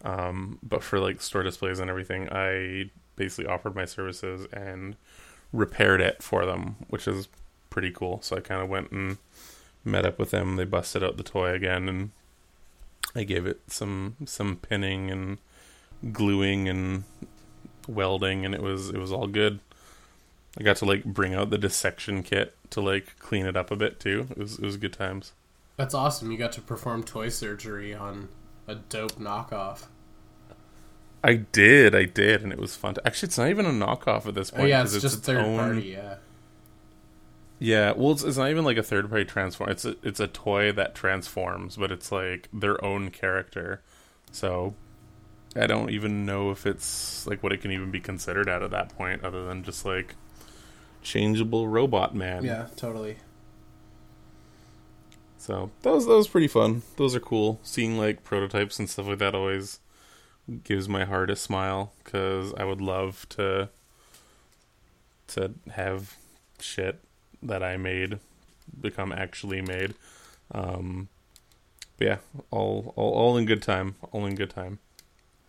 [0.04, 4.96] Um, but for like store displays and everything, I basically offered my services and
[5.54, 7.28] repaired it for them, which is
[7.70, 8.20] pretty cool.
[8.20, 9.16] So I kind of went and
[9.86, 10.56] met up with them.
[10.56, 12.10] They busted out the toy again, and
[13.14, 15.38] I gave it some some pinning and
[16.12, 17.04] gluing and
[17.90, 19.60] welding, and it was it was all good.
[20.58, 23.76] I got to like bring out the dissection kit to like clean it up a
[23.76, 24.26] bit too.
[24.30, 25.32] It was it was good times.
[25.76, 26.30] That's awesome.
[26.30, 28.28] You got to perform toy surgery on
[28.66, 29.84] a dope knockoff.
[31.22, 32.94] I did, I did, and it was fun.
[32.94, 34.58] To, actually, it's not even a knockoff at this point.
[34.58, 34.68] Oh, point.
[34.70, 35.82] yeah, 'cause it's, just third own- party.
[35.82, 36.16] Yeah.
[37.58, 39.68] Yeah, well, it's, it's not even like a third party transform.
[39.70, 43.82] It's a, it's a toy that transforms, but it's like their own character.
[44.32, 44.74] So
[45.56, 48.70] I don't even know if it's like what it can even be considered at at
[48.70, 50.14] that point, other than just like
[51.02, 52.44] changeable robot man.
[52.44, 53.16] Yeah, totally.
[55.38, 56.82] So that was that was pretty fun.
[56.96, 57.58] Those are cool.
[57.62, 59.80] Seeing like prototypes and stuff like that always
[60.64, 63.70] gives my heart a smile because I would love to
[65.28, 66.16] to have
[66.58, 67.00] shit
[67.42, 68.18] that I made
[68.80, 69.94] become actually made.
[70.52, 71.08] Um,
[71.98, 72.16] but yeah,
[72.50, 73.96] all, all all in good time.
[74.12, 74.78] All in good time.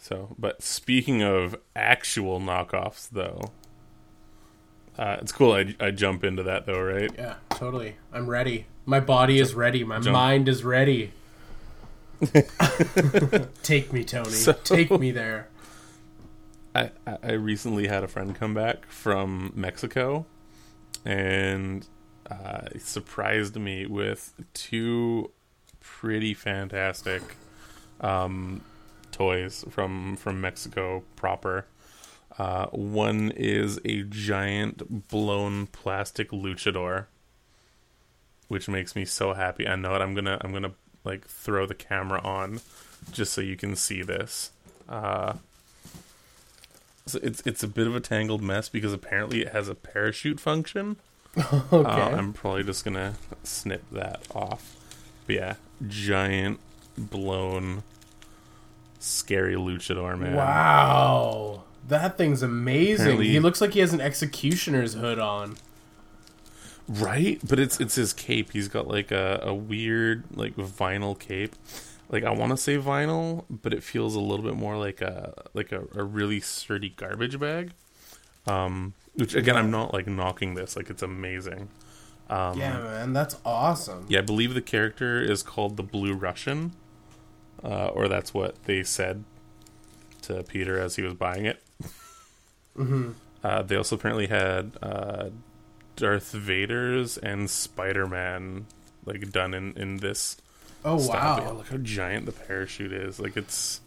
[0.01, 3.51] So, but speaking of actual knockoffs, though,
[4.97, 5.53] uh, it's cool.
[5.53, 7.11] I I jump into that though, right?
[7.15, 7.97] Yeah, totally.
[8.11, 8.65] I'm ready.
[8.87, 9.83] My body is ready.
[9.83, 10.13] My jump.
[10.13, 11.11] mind is ready.
[13.61, 14.31] Take me, Tony.
[14.31, 15.49] So- Take me there.
[16.73, 20.25] I, I I recently had a friend come back from Mexico,
[21.05, 21.87] and
[22.29, 25.29] uh, surprised me with two
[25.79, 27.21] pretty fantastic
[27.99, 28.61] um,
[29.11, 31.65] toys from from Mexico proper.
[32.37, 37.05] Uh, one is a giant blown plastic luchador,
[38.47, 39.67] which makes me so happy.
[39.67, 40.01] I know it.
[40.01, 42.61] I'm gonna I'm gonna like throw the camera on
[43.11, 44.51] just so you can see this.
[44.87, 45.33] Uh,
[47.05, 50.39] so it's it's a bit of a tangled mess because apparently it has a parachute
[50.39, 50.97] function.
[51.71, 51.89] Okay.
[51.89, 54.75] Uh, I'm probably just gonna snip that off.
[55.25, 55.55] But yeah,
[55.87, 56.59] giant
[56.97, 57.83] blown,
[59.01, 60.35] scary luchador man.
[60.35, 61.63] wow.
[61.87, 63.01] That thing's amazing.
[63.05, 65.57] Apparently- He looks like he has an executioner's hood on.
[66.87, 68.51] Right, but it's it's his cape.
[68.51, 71.55] He's got like a, a weird like vinyl cape.
[72.09, 75.33] Like I want to say vinyl, but it feels a little bit more like a
[75.53, 77.71] like a, a really sturdy garbage bag.
[78.45, 80.75] Um, which again, I'm not like knocking this.
[80.75, 81.69] Like it's amazing.
[82.29, 84.05] Um, Yeah, man, that's awesome.
[84.09, 86.73] Yeah, I believe the character is called the Blue Russian,
[87.63, 89.23] uh, or that's what they said
[90.23, 91.61] to Peter as he was buying it.
[92.75, 93.11] hmm
[93.43, 95.29] Uh, they also apparently had uh,
[95.95, 98.65] Darth Vader's and Spider Man
[99.05, 100.37] like done in in this.
[100.85, 101.43] Oh style.
[101.43, 101.51] Wow.
[101.53, 103.19] look how giant the parachute is!
[103.19, 103.81] Like it's.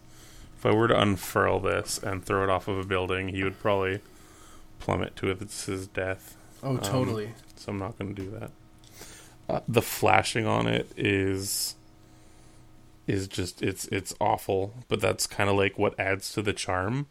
[0.59, 3.59] If I were to unfurl this and throw it off of a building, he would
[3.61, 4.01] probably
[4.79, 6.37] plummet to his his death.
[6.63, 7.35] Oh totally.
[7.57, 8.51] so I'm not going to do that.
[9.47, 11.75] Uh, the flashing on it is
[13.07, 17.07] is just it's it's awful, but that's kind of like what adds to the charm.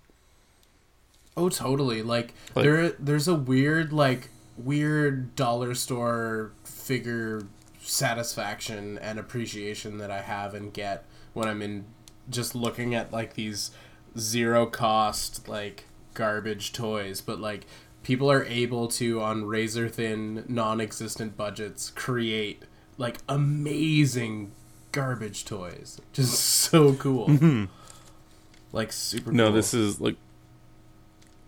[1.35, 2.01] Oh totally.
[2.03, 7.43] Like, Like- there there's a weird like weird dollar store figure
[7.81, 11.85] satisfaction and appreciation that I have and get when I'm in
[12.29, 13.71] just looking at like these
[14.17, 17.65] zero cost like garbage toys, but like
[18.03, 22.63] people are able to on razor thin non-existent budgets create
[22.97, 24.51] like amazing
[24.93, 25.99] garbage toys.
[26.13, 27.27] Just so cool.
[28.71, 29.37] Like super Mm-hmm.
[29.37, 29.53] No, cool.
[29.55, 30.15] this is like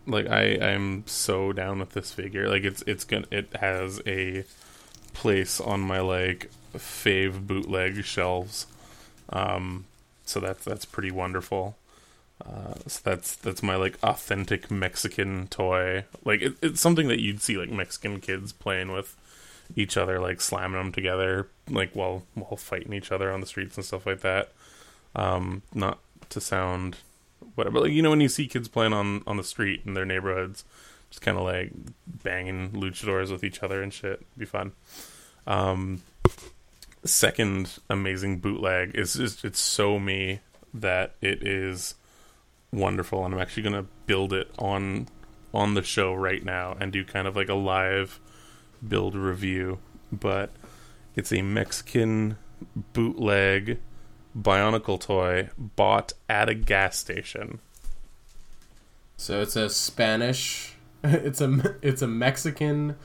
[0.06, 2.50] like I I'm so down with this figure.
[2.50, 4.44] Like it's it's gonna it has a
[5.14, 8.68] place on my like fave bootleg shelves.
[9.30, 9.86] Um
[10.26, 11.78] so that's that's pretty wonderful.
[12.46, 16.04] Uh, so that's that's my like authentic Mexican toy.
[16.26, 19.16] Like it, it's something that you'd see like Mexican kids playing with
[19.76, 23.76] each other, like slamming them together, like while while fighting each other on the streets
[23.78, 24.52] and stuff like that.
[25.16, 26.00] Um, not
[26.30, 26.98] to sound
[27.56, 30.06] whatever, like you know when you see kids playing on on the street in their
[30.06, 30.64] neighborhoods,
[31.10, 31.72] just kind of like
[32.06, 34.26] banging luchadors with each other and shit.
[34.38, 34.74] Be fun.
[35.48, 36.02] Um,
[37.06, 40.40] second amazing bootleg is just it's so me
[40.74, 41.94] that it is
[42.72, 45.08] wonderful and i'm actually to build it on
[45.54, 48.20] on the show right now and do kind of like a live
[48.88, 49.80] build review
[50.12, 50.50] but
[51.16, 52.38] it's a mexican
[52.94, 53.80] bootleg
[54.38, 57.60] bionicle toy bought at a gas station
[59.18, 60.74] So it's a Spanish.
[61.04, 62.96] It's a it's a Mexican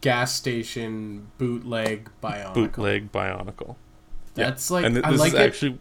[0.00, 2.54] gas station bootleg bionicle.
[2.54, 3.76] bootleg bionicle
[4.34, 4.46] Yeah.
[4.50, 5.40] That's like and th- I like is it.
[5.40, 5.78] actually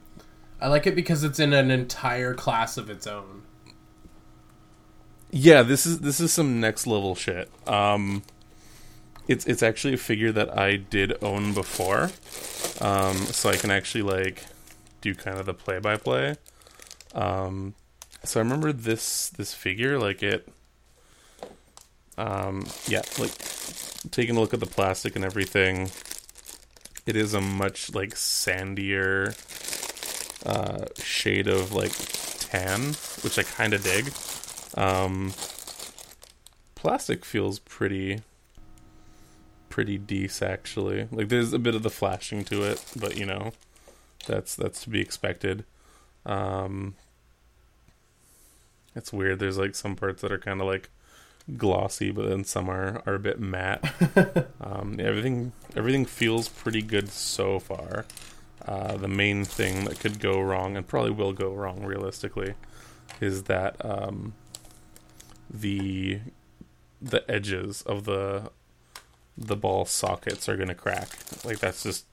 [0.60, 3.42] I like it because it's in an entire class of its own.
[5.32, 7.50] Yeah, this is this is some next level shit.
[7.68, 8.22] Um,
[9.28, 12.12] it's it's actually a figure that I did own before,
[12.82, 14.46] um, so I can actually like
[15.02, 16.36] do kind of the play by play.
[18.24, 20.48] So I remember this this figure like it.
[22.18, 23.32] Um, yeah, like
[24.12, 25.92] taking a look at the plastic and everything.
[27.08, 29.34] It is a much like sandier
[30.46, 31.94] uh, shade of like
[32.40, 32.94] tan,
[33.24, 34.14] which I kind of dig.
[34.76, 35.34] Um,
[36.76, 38.22] plastic feels pretty,
[39.72, 41.08] pretty decent actually.
[41.12, 43.54] Like there's a bit of the flashing to it, but you know,
[44.28, 45.66] that's that's to be expected.
[46.26, 46.96] Um,
[48.96, 49.40] it's weird.
[49.40, 50.90] There's like some parts that are kind of like
[51.58, 53.84] glossy, but then some are are a bit matte.
[54.62, 58.06] um, everything everything feels pretty good so far.
[58.68, 62.54] Uh, the main thing that could go wrong, and probably will go wrong realistically,
[63.20, 64.34] is that um,
[65.50, 66.20] the
[67.02, 68.52] the edges of the
[69.38, 71.10] the ball sockets are gonna crack.
[71.44, 72.06] Like that's just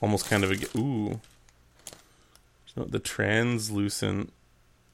[0.00, 1.20] almost kind of a ooh.
[2.76, 4.32] The translucent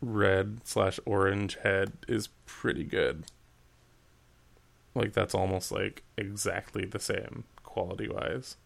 [0.01, 3.25] red slash orange head is pretty good.
[4.95, 8.57] Like that's almost like exactly the same quality wise.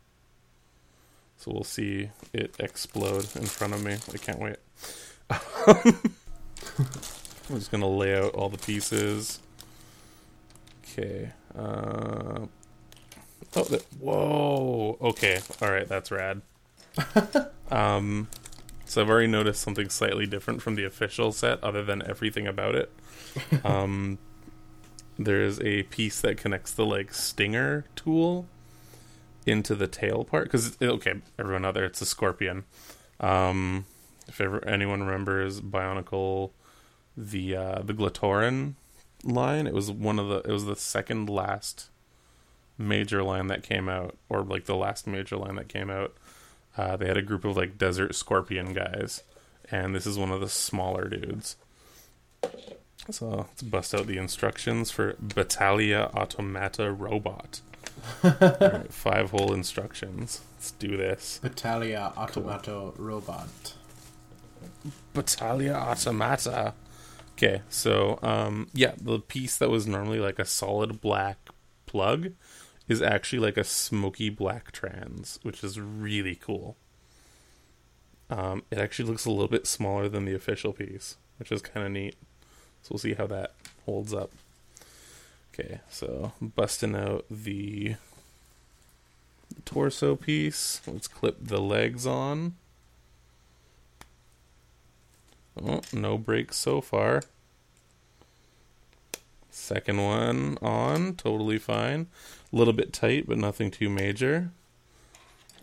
[1.39, 3.97] So we'll see it explode in front of me.
[4.13, 4.57] I can't wait.
[7.49, 9.41] I'm just gonna lay out all the pieces.
[10.83, 11.31] Okay.
[11.57, 12.47] Uh,
[13.57, 14.99] oh, that, whoa.
[15.01, 15.41] Okay.
[15.61, 15.89] All right.
[15.89, 16.43] That's rad.
[17.71, 18.29] um,
[18.85, 22.75] so I've already noticed something slightly different from the official set, other than everything about
[22.75, 22.93] it.
[23.65, 24.19] Um,
[25.19, 28.47] there is a piece that connects the like stinger tool
[29.45, 32.65] into the tail part because okay, everyone out there, it's a scorpion.
[33.21, 33.87] Um,
[34.29, 36.51] if ever anyone remembers Bionicle,
[37.17, 38.75] the uh, the Glatorian
[39.25, 41.91] line, it was one of the it was the second last
[42.79, 46.15] major line that came out, or like the last major line that came out.
[46.77, 49.23] Uh, they had a group of like desert scorpion guys,
[49.71, 51.57] and this is one of the smaller dudes.
[53.11, 57.61] So let's bust out the instructions for Battalia Automata Robot.
[58.25, 60.41] Alright, five whole instructions.
[60.57, 61.41] Let's do this.
[61.43, 63.75] Battalia Automato Robot.
[65.15, 66.75] Battalia Automata.
[67.33, 71.39] Okay, so um, yeah, the piece that was normally like a solid black
[71.87, 72.33] plug
[72.89, 76.77] is actually like a smoky black trans, which is really cool.
[78.31, 81.87] Um, it actually looks a little bit smaller than the official piece, which is kind
[81.87, 82.17] of neat.
[82.83, 84.31] So we'll see how that holds up.
[85.53, 87.97] Okay, so busting out the
[89.65, 90.81] torso piece.
[90.87, 92.55] Let's clip the legs on.
[95.61, 97.23] Oh, no breaks so far.
[99.57, 102.09] Second one on, totally fine.
[102.53, 104.51] A little bit tight, but nothing too major.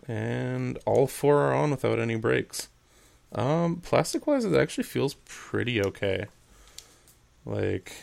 [0.07, 2.69] And all four are on without any breaks.
[3.33, 6.25] Um, plastic wise, it actually feels pretty okay.
[7.45, 7.93] Like,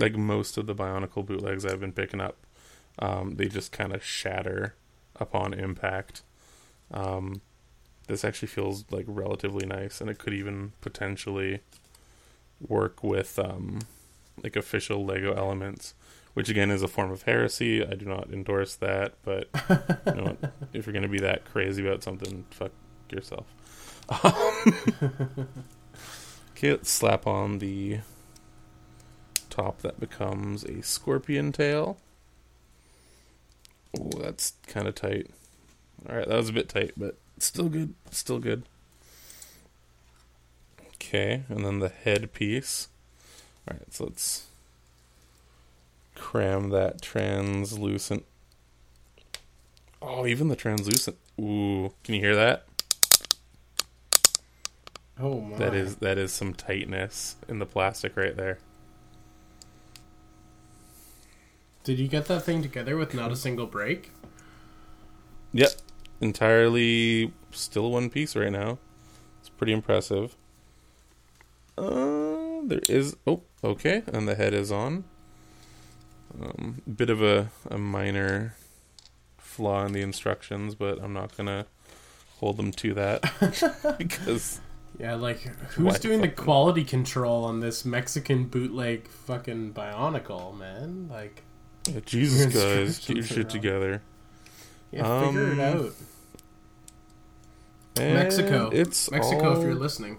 [0.00, 2.36] like most of the Bionicle bootlegs I've been picking up,
[2.98, 4.74] um, they just kind of shatter
[5.14, 6.22] upon impact.
[6.90, 7.42] Um,
[8.08, 11.60] this actually feels like relatively nice, and it could even potentially
[12.60, 13.78] work with um,
[14.42, 15.94] like official Lego elements
[16.34, 17.84] which again is a form of heresy.
[17.84, 19.48] I do not endorse that, but
[20.06, 20.36] you know
[20.72, 22.72] if you're going to be that crazy about something, fuck
[23.10, 23.46] yourself.
[26.52, 28.00] okay, let's slap on the
[29.48, 31.98] top that becomes a scorpion tail.
[33.98, 35.30] Oh, that's kind of tight.
[36.08, 37.94] All right, that was a bit tight, but still good.
[38.10, 38.62] Still good.
[40.94, 42.32] Okay, and then the head
[43.78, 43.78] piece.
[43.78, 44.46] All right, so let's
[46.14, 48.24] cram that translucent.
[50.02, 51.16] Oh, even the translucent.
[51.40, 52.66] Ooh, can you hear that?
[55.18, 55.56] Oh my.
[55.58, 58.58] That is that is some tightness in the plastic right there.
[61.84, 64.12] Did you get that thing together with not a single break?
[65.52, 65.72] Yep,
[66.20, 68.78] entirely still one piece right now.
[69.40, 70.36] It's pretty impressive.
[71.76, 75.04] Uh, there is oh okay, and the head is on.
[76.40, 78.54] Um, bit of a a minor
[79.38, 81.66] flaw in the instructions, but I'm not gonna
[82.38, 83.22] hold them to that
[83.98, 84.60] because
[84.98, 85.40] Yeah, like
[85.72, 91.08] who's doing the quality control on this Mexican bootleg fucking Bionicle, man?
[91.10, 91.42] Like,
[91.88, 94.00] yeah, Jesus guys, get your shit together.
[94.92, 95.92] yeah, figure it Um, out.
[97.96, 100.18] Mexico, it's Mexico, if you're listening,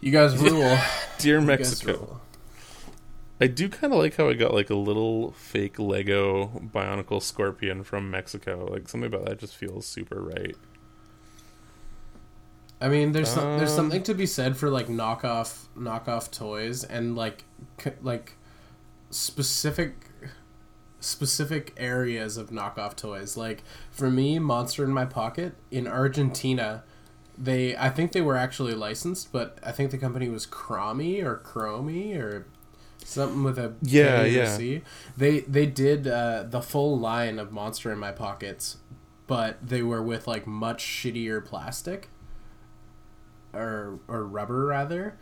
[0.00, 0.76] you guys rule.
[1.18, 1.92] dear You Mexico.
[1.92, 2.20] rule.
[3.40, 7.84] I do kind of like how I got like a little fake Lego Bionicle Scorpion
[7.84, 8.66] from Mexico.
[8.70, 10.56] Like something about that just feels super right.
[12.80, 16.84] I mean, there's some, there's Um, something to be said for like knockoff knockoff toys
[16.84, 17.44] and like
[17.78, 18.34] c- like
[19.10, 20.06] specific
[21.00, 23.36] specific areas of knockoff toys.
[23.36, 26.84] Like for me, Monster in My Pocket in Argentina,
[27.38, 31.36] they I think they were actually licensed, but I think the company was Cromy or
[31.44, 32.46] Chromie or
[33.04, 34.56] something with a Yeah, yeah.
[34.56, 34.82] C.
[35.16, 38.78] They they did uh, the full line of Monster in My Pockets,
[39.26, 42.08] but they were with like much shittier plastic
[43.52, 45.16] or or rubber rather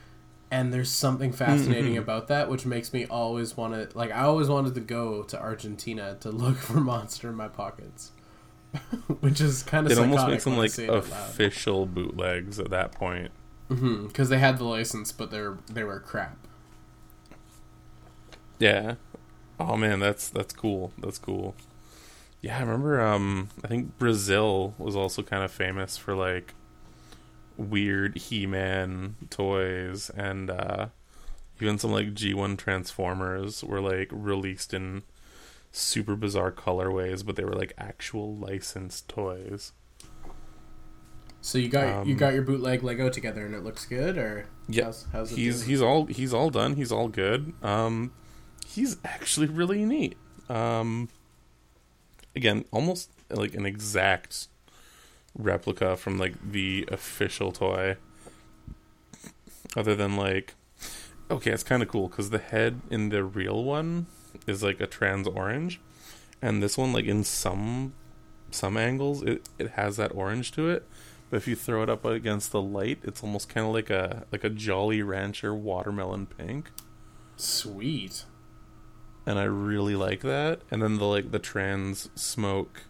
[0.51, 1.99] and there's something fascinating Mhm.
[1.99, 5.41] about that which makes me always want to like i always wanted to go to
[5.41, 8.11] argentina to look for monster in my pockets
[9.21, 13.31] which is kind of It almost makes them like official bootlegs at that point.
[13.69, 16.37] because they had the license but they're they were crap
[18.59, 18.95] Yeah.
[19.59, 20.93] Oh man, that's that's cool.
[20.99, 21.55] That's cool.
[22.41, 23.01] Yeah, I remember.
[23.01, 26.55] Um, I think Brazil was also kind of famous for like
[27.57, 30.87] weird He-Man toys, and uh,
[31.61, 35.03] even some like G1 Transformers were like released in
[35.77, 39.73] super bizarre colorways, but they were like actual licensed toys.
[41.41, 44.47] so you got you Um, got your bootleg lego together and it looks good or
[44.69, 45.69] Yeah, how's, how's he's doing?
[45.69, 46.75] he's all he's all done.
[46.77, 47.53] He's all good.
[47.63, 48.13] Um,
[48.67, 50.17] he's actually really neat.
[50.49, 51.09] Um,
[52.37, 54.49] again, almost like an exact
[55.37, 57.97] replica from like the official toy.
[59.77, 60.55] Other than like,
[61.31, 64.07] okay, it's kind of cool because the head in the real one
[64.47, 65.81] is like a trans orange,
[66.43, 67.95] and this one like in some
[68.51, 70.87] some angles it it has that orange to it.
[71.31, 74.27] But if you throw it up against the light, it's almost kind of like a
[74.31, 76.71] like a Jolly Rancher watermelon pink,
[77.37, 78.25] sweet
[79.27, 80.61] and I really like that.
[80.71, 82.83] And then the like the trans smoke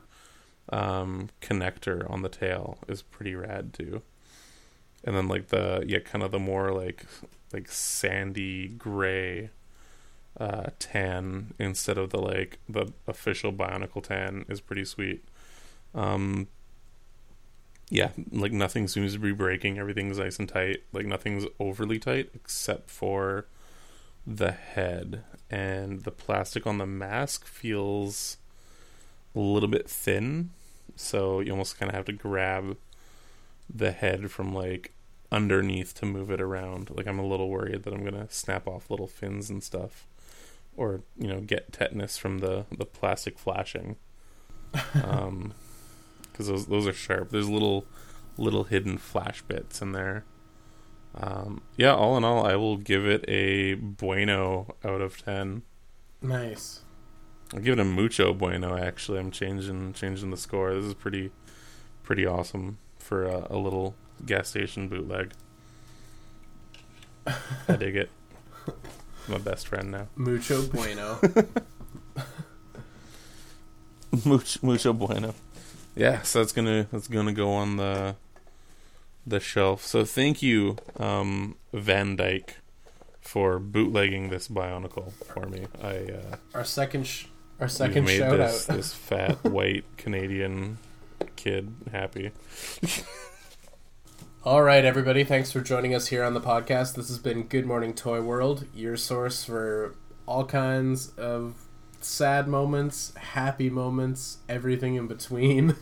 [0.71, 4.03] um, connector on the tail is pretty rad too.
[5.05, 7.07] And then like the yeah, kind of the more like
[7.53, 9.51] like sandy gray
[10.39, 15.25] uh, tan instead of the like the official Bionicle tan is pretty sweet.
[15.95, 16.49] Um,
[17.91, 19.79] yeah, like nothing seems to be breaking.
[19.79, 20.83] Everything's nice and tight.
[20.93, 23.47] Like nothing's overly tight except for
[24.27, 28.39] the head and the plastic on the mask feels
[29.35, 30.51] a little bit thin.
[30.97, 32.77] So you almost kind of have to grab
[33.73, 34.93] the head from like
[35.31, 36.91] underneath to move it around.
[36.91, 40.07] Like I'm a little worried that I'm gonna snap off little fins and stuff,
[40.77, 43.97] or you know get tetanus from the the plastic flashing.
[44.95, 45.55] Um,
[46.33, 47.31] because those those are sharp.
[47.31, 47.87] There's little
[48.37, 50.25] little hidden flash bits in there.
[51.17, 55.63] Um, yeah, all in all, I will give it a bueno out of ten.
[56.21, 56.81] nice
[57.53, 58.77] I'll give it a mucho bueno.
[58.77, 60.75] Actually, I'm changing changing the score.
[60.75, 61.31] This is pretty
[62.03, 63.95] pretty awesome for a, a little
[64.27, 65.33] gas station bootleg.
[67.27, 68.11] I dig it.
[69.29, 70.07] My best friend now.
[70.17, 71.19] mucho bueno
[74.25, 75.35] Much, mucho bueno.
[75.97, 78.15] Yeah, so that's gonna that's gonna go on the
[79.27, 79.85] the shelf.
[79.85, 82.57] So thank you, um, Van Dyke,
[83.21, 85.67] for bootlegging this Bionicle for me.
[85.83, 87.27] I uh, Our second, sh-
[87.61, 88.77] our second made shout this out.
[88.77, 90.79] this fat white Canadian
[91.37, 92.31] kid happy.
[94.45, 95.25] All right, everybody.
[95.25, 96.97] Thanks for joining us here on the podcast.
[96.97, 99.95] This has been Good Morning Toy World, your source for
[100.27, 101.65] all kinds of
[102.03, 105.77] sad moments, happy moments, everything in between.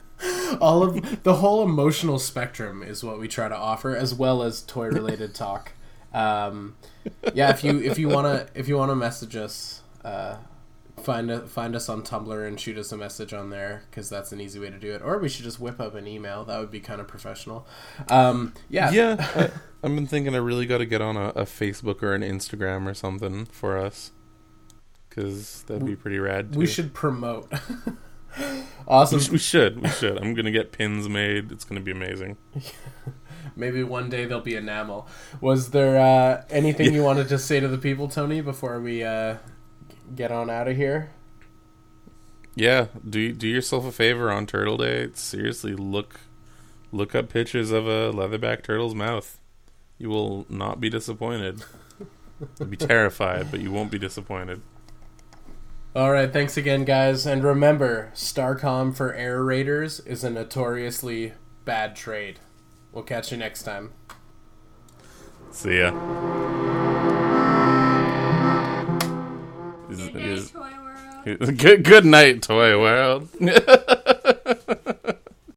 [0.60, 4.62] all of the whole emotional spectrum is what we try to offer, as well as
[4.62, 5.70] toy related talk.
[6.12, 6.74] Um,
[7.34, 10.38] yeah, if you if you wanna if you wanna message us, uh,
[10.98, 14.32] find a, find us on Tumblr and shoot us a message on there because that's
[14.32, 15.02] an easy way to do it.
[15.02, 16.44] Or we should just whip up an email.
[16.44, 17.66] That would be kind of professional.
[18.08, 19.50] Um, yeah, Yeah, I,
[19.82, 22.86] I've been thinking I really got to get on a, a Facebook or an Instagram
[22.86, 24.12] or something for us,
[25.08, 26.54] because that'd be pretty rad.
[26.54, 27.52] we should promote.
[28.38, 29.32] We awesome.
[29.32, 29.82] we should.
[29.82, 30.18] We should.
[30.18, 31.50] I'm gonna get pins made.
[31.50, 32.36] It's gonna be amazing.
[33.56, 35.08] Maybe one day there'll be enamel.
[35.40, 39.36] Was there uh, anything you wanted to say to the people, Tony, before we uh,
[40.14, 41.10] get on out of here?
[42.54, 45.08] Yeah, do do yourself a favor on Turtle Day.
[45.14, 46.20] Seriously, look
[46.90, 49.38] look up pictures of a leatherback turtle's mouth.
[49.98, 51.62] You will not be disappointed.
[52.58, 54.60] You'll be terrified, but you won't be disappointed.
[55.94, 57.26] All right, thanks again, guys.
[57.26, 61.32] And remember, Starcom for air raiders is a notoriously
[61.64, 62.38] bad trade.
[62.92, 63.92] We'll catch you next time.
[65.50, 65.90] See ya.
[69.98, 71.58] Is- Good night, is- Toy World.
[71.58, 73.28] good good night, Toy World.